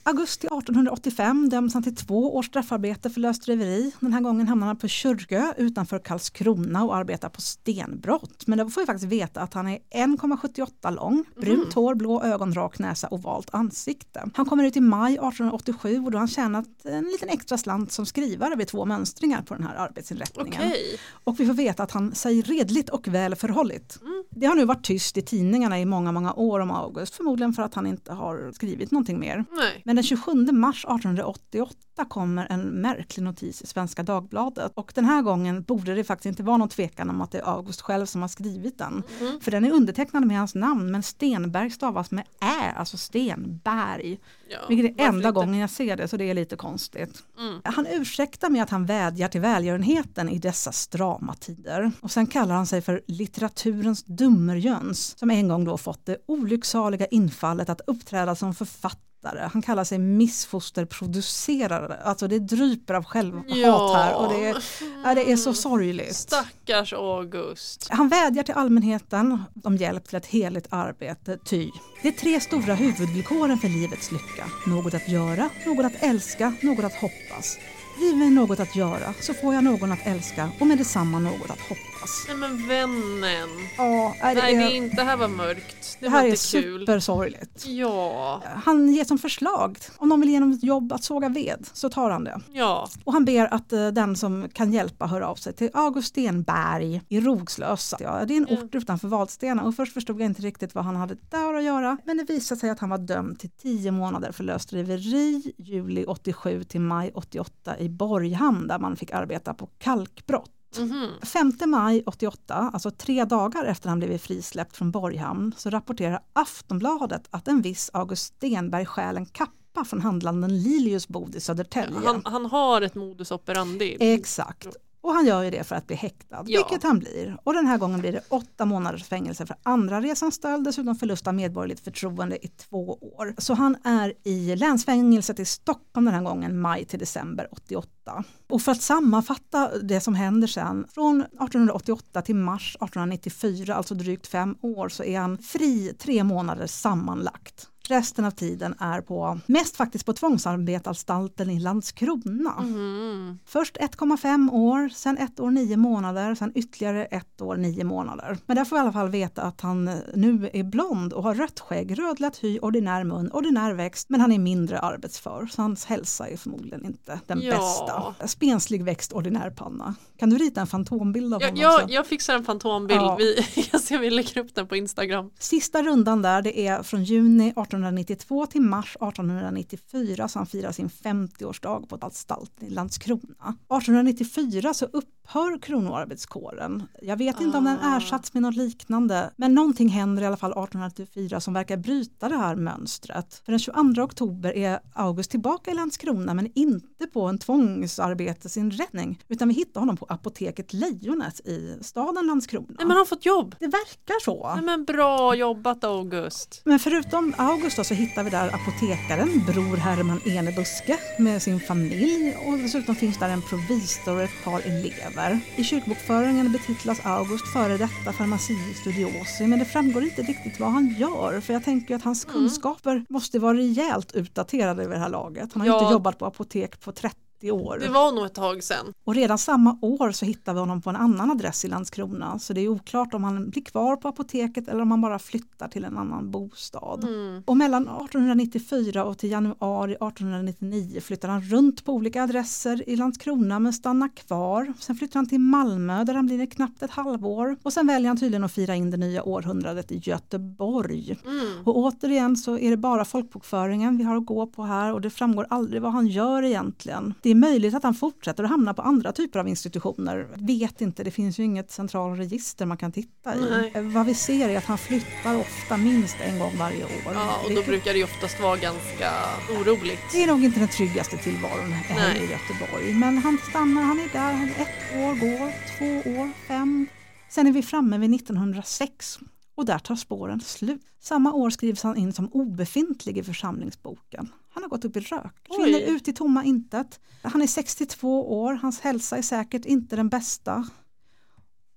[0.10, 3.92] Augusti 1885 döms han till två års straffarbete för lösdriveri.
[4.00, 8.48] Den här gången hamnar han på Kyrkö utanför Karlskrona och arbetar på stenbrott.
[8.48, 12.54] Men då får vi faktiskt veta att han är 1,78 lång, brunt hår, blå ögon,
[12.54, 14.30] rak näsa och valt ansikte.
[14.36, 17.92] Han kommer ut i maj 1887 och då har han tjänat en liten extra slant
[17.92, 20.62] som skrivare vid två mönstringar på den här arbetsinrättningen.
[20.66, 21.00] Okej.
[21.24, 24.00] Och vi får veta att han säger redligt och väl förhålligt.
[24.02, 24.24] Mm.
[24.30, 27.64] Det har nu varit tyst i tidningarna i många, många år om August, förmodligen för
[27.64, 29.46] att han inte har skrivit någonting mer.
[29.52, 29.82] Nej.
[29.86, 35.22] Men den 27 mars 1888 kommer en märklig notis i Svenska Dagbladet och den här
[35.22, 38.22] gången borde det faktiskt inte vara någon tvekan om att det är August själv som
[38.22, 39.04] har skrivit den.
[39.22, 39.40] Mhm.
[39.42, 44.20] För den är undertecknad med hans namn men Stenberg stavas med Ä, alltså Stenberg.
[44.50, 45.32] Ja, Vilket är enda inte?
[45.32, 47.24] gången jag ser det så det är lite konstigt.
[47.40, 47.62] Mm.
[47.64, 51.92] Han ursäktar med att han vädjar till välgörenheten i dessa strama tider.
[52.02, 57.06] Och sen kallar han sig för litteraturens dummerjöns som en gång då fått det olycksaliga
[57.06, 59.09] infallet att uppträda som författare.
[59.52, 63.94] Han kallar sig missfosterproducerare, alltså det dryper av självhat Ja.
[63.96, 64.64] här och det är,
[65.04, 66.16] ja, det är så sorgligt.
[66.16, 67.88] Stackars August.
[67.90, 71.70] Han vädjar till allmänheten om hjälp till ett heligt arbete, ty
[72.02, 74.46] det är tre stora huvudvillkoren för livets lycka.
[74.68, 77.58] Något att göra, något att älska, något att hoppas.
[78.00, 81.50] Giv mig något att göra så får jag någon att älska och med detsamma något
[81.50, 82.26] att hoppas.
[82.28, 83.50] Nej men vännen.
[83.78, 85.98] Ja, är det, Nej det, är, är inte, det här var mörkt.
[86.00, 86.80] Det, det var här är inte kul.
[86.80, 87.66] supersorgligt.
[87.68, 91.68] Ja, Han ger som förslag, om någon vill ge honom ett jobb att såga ved
[91.74, 92.40] så tar han det.
[92.54, 92.90] ja.
[93.04, 97.02] Och han ber att eh, den som kan hjälpa hör av sig till August Stenberg
[97.10, 97.98] i Rogslösa.
[98.00, 100.96] Ja, det är en ort utanför Vadstena och först förstod jag inte riktigt vad han
[100.96, 101.98] hade där att göra.
[102.06, 106.64] Men det visade sig att han var dömd till 10 månader för lösdriveri juli 87
[106.64, 110.52] till maj 88 i Borghamn där man fick arbeta på kalkbrott.
[110.78, 111.08] Mhm.
[111.22, 117.28] 5 maj 88, alltså tre dagar efter han blivit frisläppt från Borghamn, så rapporterar Aftonbladet
[117.30, 122.00] att en viss August Stenberg stjäl en kappa från handlaren Lilius bod i Södertälje.
[122.06, 123.98] Han, han har ett modus operandi.
[124.00, 124.68] Exakt.
[125.02, 126.64] Och han gör ju det för att bli häktad, Ja.
[126.66, 127.38] vilket han blir.
[127.44, 131.28] Och den här gången blir det åtta månaders fängelse för andra resans stöld, dessutom förlust
[131.28, 133.36] av medborgerligt förtroende i två år.
[133.38, 138.24] Så han är i länsfängelset i Stockholm den här gången, maj till december 88.
[138.50, 144.28] Och för att sammanfatta det som händer sen, från 1888 till mars 1894, alltså drygt
[144.28, 147.68] fem år, så är han fri tre månader sammanlagt.
[147.90, 152.54] Resten av tiden är på, mest faktiskt på tvångsarbetanstalten i Landskrona.
[152.62, 153.40] Mhm.
[153.46, 158.38] Först 1,5 år, sen ett år nio månader, sen ytterligare ett år nio månader.
[158.46, 159.86] Men där får vi i alla fall veta att han
[160.16, 164.32] nu är blond och har rött skägg, rödlätt hy, ordinär mun, ordinär växt, men han
[164.32, 167.52] är mindre arbetsför så hans hälsa är förmodligen inte den Ja.
[167.56, 168.28] bästa.
[168.28, 169.96] Spenslig växt, ordinär panna.
[170.18, 171.62] Kan du rita en fantombild av Jag, honom?
[171.62, 171.90] jag, sen?
[171.90, 173.00] jag fixar en fantombild.
[173.02, 173.16] Ja.
[173.20, 175.30] Vi, jag ser vi lägger upp den på Instagram.
[175.40, 180.90] Sista rundan där det är från juni 1892 till mars 1894 så han firar sin
[180.90, 183.48] 50-årsdag på anstalt i Landskrona.
[183.50, 184.88] 1894 så
[185.30, 186.84] upphör kronoarbetskåren.
[187.02, 187.98] Jag vet inte om den Ah.
[187.98, 192.36] ersatts med något liknande men någonting händer i alla fall 1894 som verkar bryta det
[192.38, 193.42] här mönstret.
[193.46, 199.48] För den 22 oktober är August tillbaka i Landskrona men inte på en tvångsarbetesinrättning utan
[199.48, 202.66] vi hittar honom på apoteket Lejonet i staden Landskrona.
[202.70, 203.56] Nej men han har fått jobb.
[203.60, 204.52] Det verkar så.
[204.56, 206.62] Nej men bra jobbat August.
[206.66, 212.38] Men förutom August då så hittar vi där apotekaren Bror Herman Enebuske med sin familj
[212.48, 215.19] och dessutom finns där en provisor och ett par elever.
[215.58, 220.96] I kyrkbokföringen betitlas August före detta farmaci studiosi men det framgår inte riktigt vad han
[221.00, 225.54] gör för jag tänker att hans kunskaper måste vara rejält utdaterade vid det här laget.
[225.54, 225.82] Han har Ja.
[225.82, 227.78] inte jobbat på apotek på 30 år.
[227.80, 228.94] Det var nog ett tag sedan.
[229.04, 232.40] Och redan samma år så hittar vi honom på en annan adress i Landskrona.
[232.40, 235.68] Så det är oklart om han blir kvar på apoteket eller om han bara flyttar
[235.68, 237.04] till en annan bostad.
[237.04, 237.44] Mm.
[237.46, 243.60] Och mellan 1894 och till januari 1899 flyttar han runt på olika adresser i Landskrona
[243.60, 244.74] men stannar kvar.
[244.80, 247.56] Sen flyttar han till Malmö där han blir knappt ett halvår.
[247.64, 251.18] Och sen väljer han tydligen att fira in det nya århundradet i Göteborg.
[251.26, 251.68] Mm.
[251.68, 255.10] Och återigen så är det bara folkbokföringen vi har att gå på här och det
[255.10, 257.14] framgår aldrig vad han gör egentligen.
[257.22, 260.28] Det är möjligt att han fortsätter att hamna på andra typer av institutioner.
[260.36, 263.40] Vet inte, det finns ju inget centralregister man kan titta i.
[263.50, 263.72] Nej.
[263.76, 266.92] Eh, Vad vi ser är att han flyttar ofta minst en gång varje år.
[267.14, 269.12] Ja och Det då brukar det ju oftast vara ganska
[269.60, 270.00] oroligt.
[270.12, 272.94] det är nog inte den tryggaste tillvaron här i Göteborg.
[272.94, 276.88] Men han stannar, han är där, ett år går, två år, fem.
[277.30, 279.20] Sen är vi framme vid 1906
[279.60, 280.82] och där tar spåren slut.
[281.00, 284.32] Samma år skrivs han in som obefintlig i församlingsboken.
[284.50, 285.96] Han har gått upp i rök, försvinner Oj.
[285.96, 287.00] ut i tomma intet.
[287.22, 290.68] Han är 62 år, hans hälsa är säkert inte den bästa.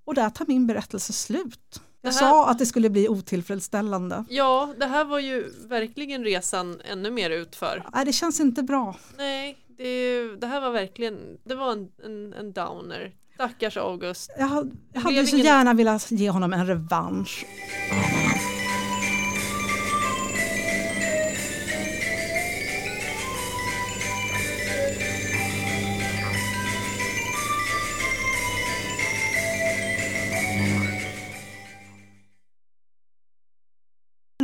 [0.05, 1.83] Och där tar min berättelse slut.
[2.01, 4.25] Jag här- sa att det skulle bli otillfredsställande.
[4.29, 7.89] Ja, det här var ju verkligen resan ännu mer utför.
[7.95, 8.97] Nej, det känns inte bra.
[9.17, 13.13] Nej, det, det här var verkligen, det var en, en, en downer.
[13.35, 14.31] Stackars August.
[14.39, 17.45] Jag, ha- jag hade blev så ingen- gärna velat ge honom en revansch.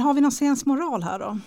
[0.01, 1.39] har vi någon sensmoral här då?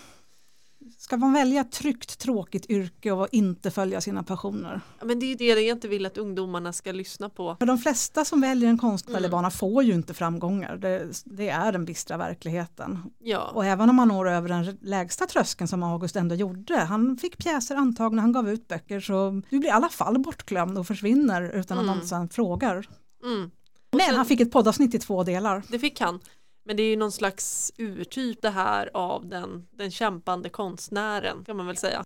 [1.11, 4.81] Ska man välja ett tryggt tråkigt yrke och inte följa sina passioner?
[4.99, 7.55] Ja, Men det är ju det jag inte vill att ungdomarna ska lyssna på.
[7.59, 9.31] För de flesta som väljer en konstnärlig Mm.
[9.31, 10.77] bana får ju inte framgångar.
[10.77, 13.03] Det, det är den bistra verkligheten.
[13.19, 17.17] Ja, Och även om man når över den lägsta tröskeln som August ändå gjorde, han
[17.17, 20.87] fick pjäser antagna, han gav ut böcker, så du blir i alla fall bortglömd och
[20.87, 21.97] försvinner utan att Mm.
[22.11, 22.87] någon frågar.
[23.23, 23.51] mm.
[23.91, 25.63] Men sen- han fick ett poddavsnitt i två delar.
[25.67, 26.19] det fick han.
[26.63, 31.57] Men det är ju någon slags urtyp det här av den, den kämpande konstnären kan
[31.57, 32.03] man väl säga.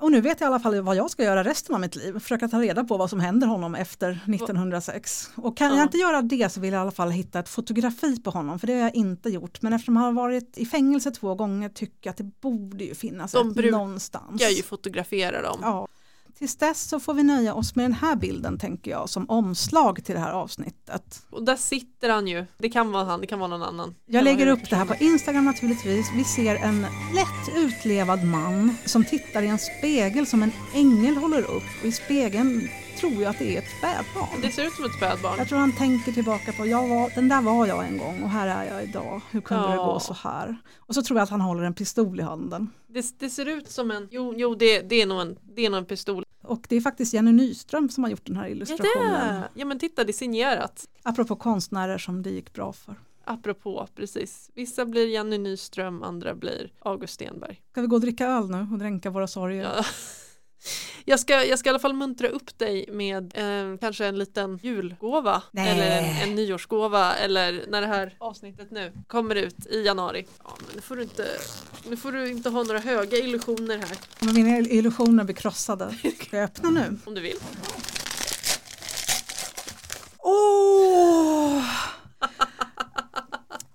[0.00, 2.18] Och nu vet jag i alla fall vad jag ska göra resten av mitt liv,
[2.18, 5.30] försöka ta reda på vad som händer honom efter 1906.
[5.36, 5.76] Och kan Ja.
[5.76, 8.58] jag inte göra det så vill jag i alla fall hitta ett fotografi på honom,
[8.58, 9.62] för det har jag inte gjort.
[9.62, 12.94] Men eftersom han har varit i fängelse två gånger tycker jag att det borde ju
[12.94, 14.42] finnas De ett brukar någonstans.
[14.42, 15.58] Jag ju fotografera dem.
[15.62, 15.88] Ja.
[16.38, 20.04] Tills dess så får vi nöja oss med den här bilden tänker jag som omslag
[20.04, 21.22] till det här avsnittet.
[21.30, 22.44] Och där sitter han ju.
[22.58, 23.94] Det kan vara han, det kan vara någon annan.
[24.06, 26.10] Jag lägger upp det här på Instagram naturligtvis.
[26.14, 26.80] Vi ser en
[27.14, 31.62] lätt utlevad man som tittar i en spegel som en ängel håller upp.
[31.80, 32.68] Och i spegeln
[33.00, 34.40] tror jag att det är ett spädbarn.
[34.42, 35.34] Det ser ut som ett spädbarn.
[35.38, 38.30] Jag tror han tänker tillbaka på, jag var, den där var jag en gång och
[38.30, 39.20] här är jag idag.
[39.30, 39.84] Hur kunde det Ja.
[39.86, 40.56] gå så här?
[40.78, 42.70] Och så tror jag att han håller en pistol i handen.
[42.86, 45.70] Det, det ser ut som en, jo, jo det, det, är nog en, det är
[45.70, 46.24] nog en pistol.
[46.48, 49.40] Och det är faktiskt Jenny Nyström som har gjort den här Ja, illustrationen.
[49.40, 50.88] det, ja men titta det är signerat.
[51.02, 52.94] Apropå konstnärer som det gick bra för.
[53.24, 54.50] Apropå, precis.
[54.54, 57.62] Vissa blir Jenny Nyström, andra blir August Stenberg.
[57.72, 59.62] Ska vi gå och dricka öl nu och dränka våra sorger?
[59.62, 59.84] Ja.
[61.04, 64.58] Jag ska, jag ska i alla fall muntra upp dig med eh, kanske en liten
[64.62, 65.70] julgåva Nej.
[65.70, 70.26] eller en, en nyårsgåva eller när det här avsnittet nu kommer ut i januari.
[70.44, 71.26] Ja, men nu, får du inte,
[71.88, 75.94] nu får du inte ha några höga illusioner här Men mina illusioner blir krossade.
[76.20, 76.98] Ska jag öppna nu?
[77.04, 77.36] om du vill.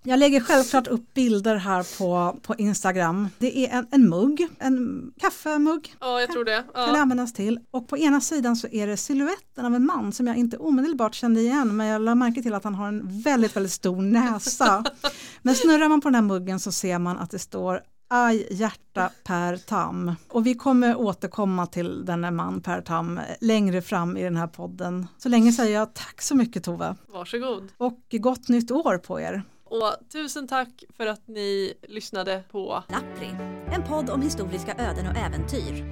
[0.06, 3.28] Jag lägger självklart upp bilder här på, på Instagram.
[3.40, 6.64] Det är en, en mugg, en kaffemugg Ja, jag tror det.
[6.74, 7.02] kan det Ja.
[7.02, 7.60] användas till.
[7.72, 11.16] Och på ena sidan så är det siluetten av en man som jag inte omedelbart
[11.16, 14.84] kände igen men jag lade märke till att han har en väldigt, väldigt stor näsa.
[15.42, 19.10] Men snurrar man på den här muggen så ser man att det står Aj hjärta
[19.24, 20.12] Per Tam.
[20.30, 25.08] Och vi kommer återkomma till denne man Per Tam längre fram i den här podden.
[25.18, 27.68] Så länge säger jag tack så mycket Tove Varsågod.
[27.78, 29.44] och gott nytt år på er.
[29.74, 33.36] Och tusen tack för att ni lyssnade på Lappri,
[33.72, 35.86] en podd om historiska öden och äventyr.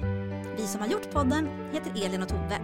[0.56, 2.58] Vi som har gjort podden heter Elin och Tove.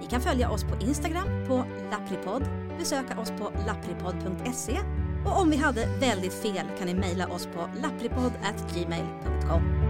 [0.00, 2.42] Ni kan följa oss på Instagram på lappripodd,
[2.78, 4.78] besöka oss på lappripodd.se
[5.26, 9.89] och om vi hade väldigt fel kan ni mejla oss på lappripodd@gmail.com.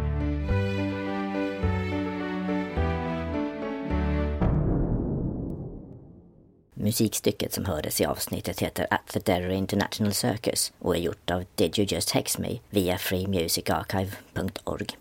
[6.83, 11.45] Musikstycket som hördes i avsnittet heter At the Derry International Circus och är gjort av
[11.55, 14.97] Did You Just Hex Me via freemusicarchive.org.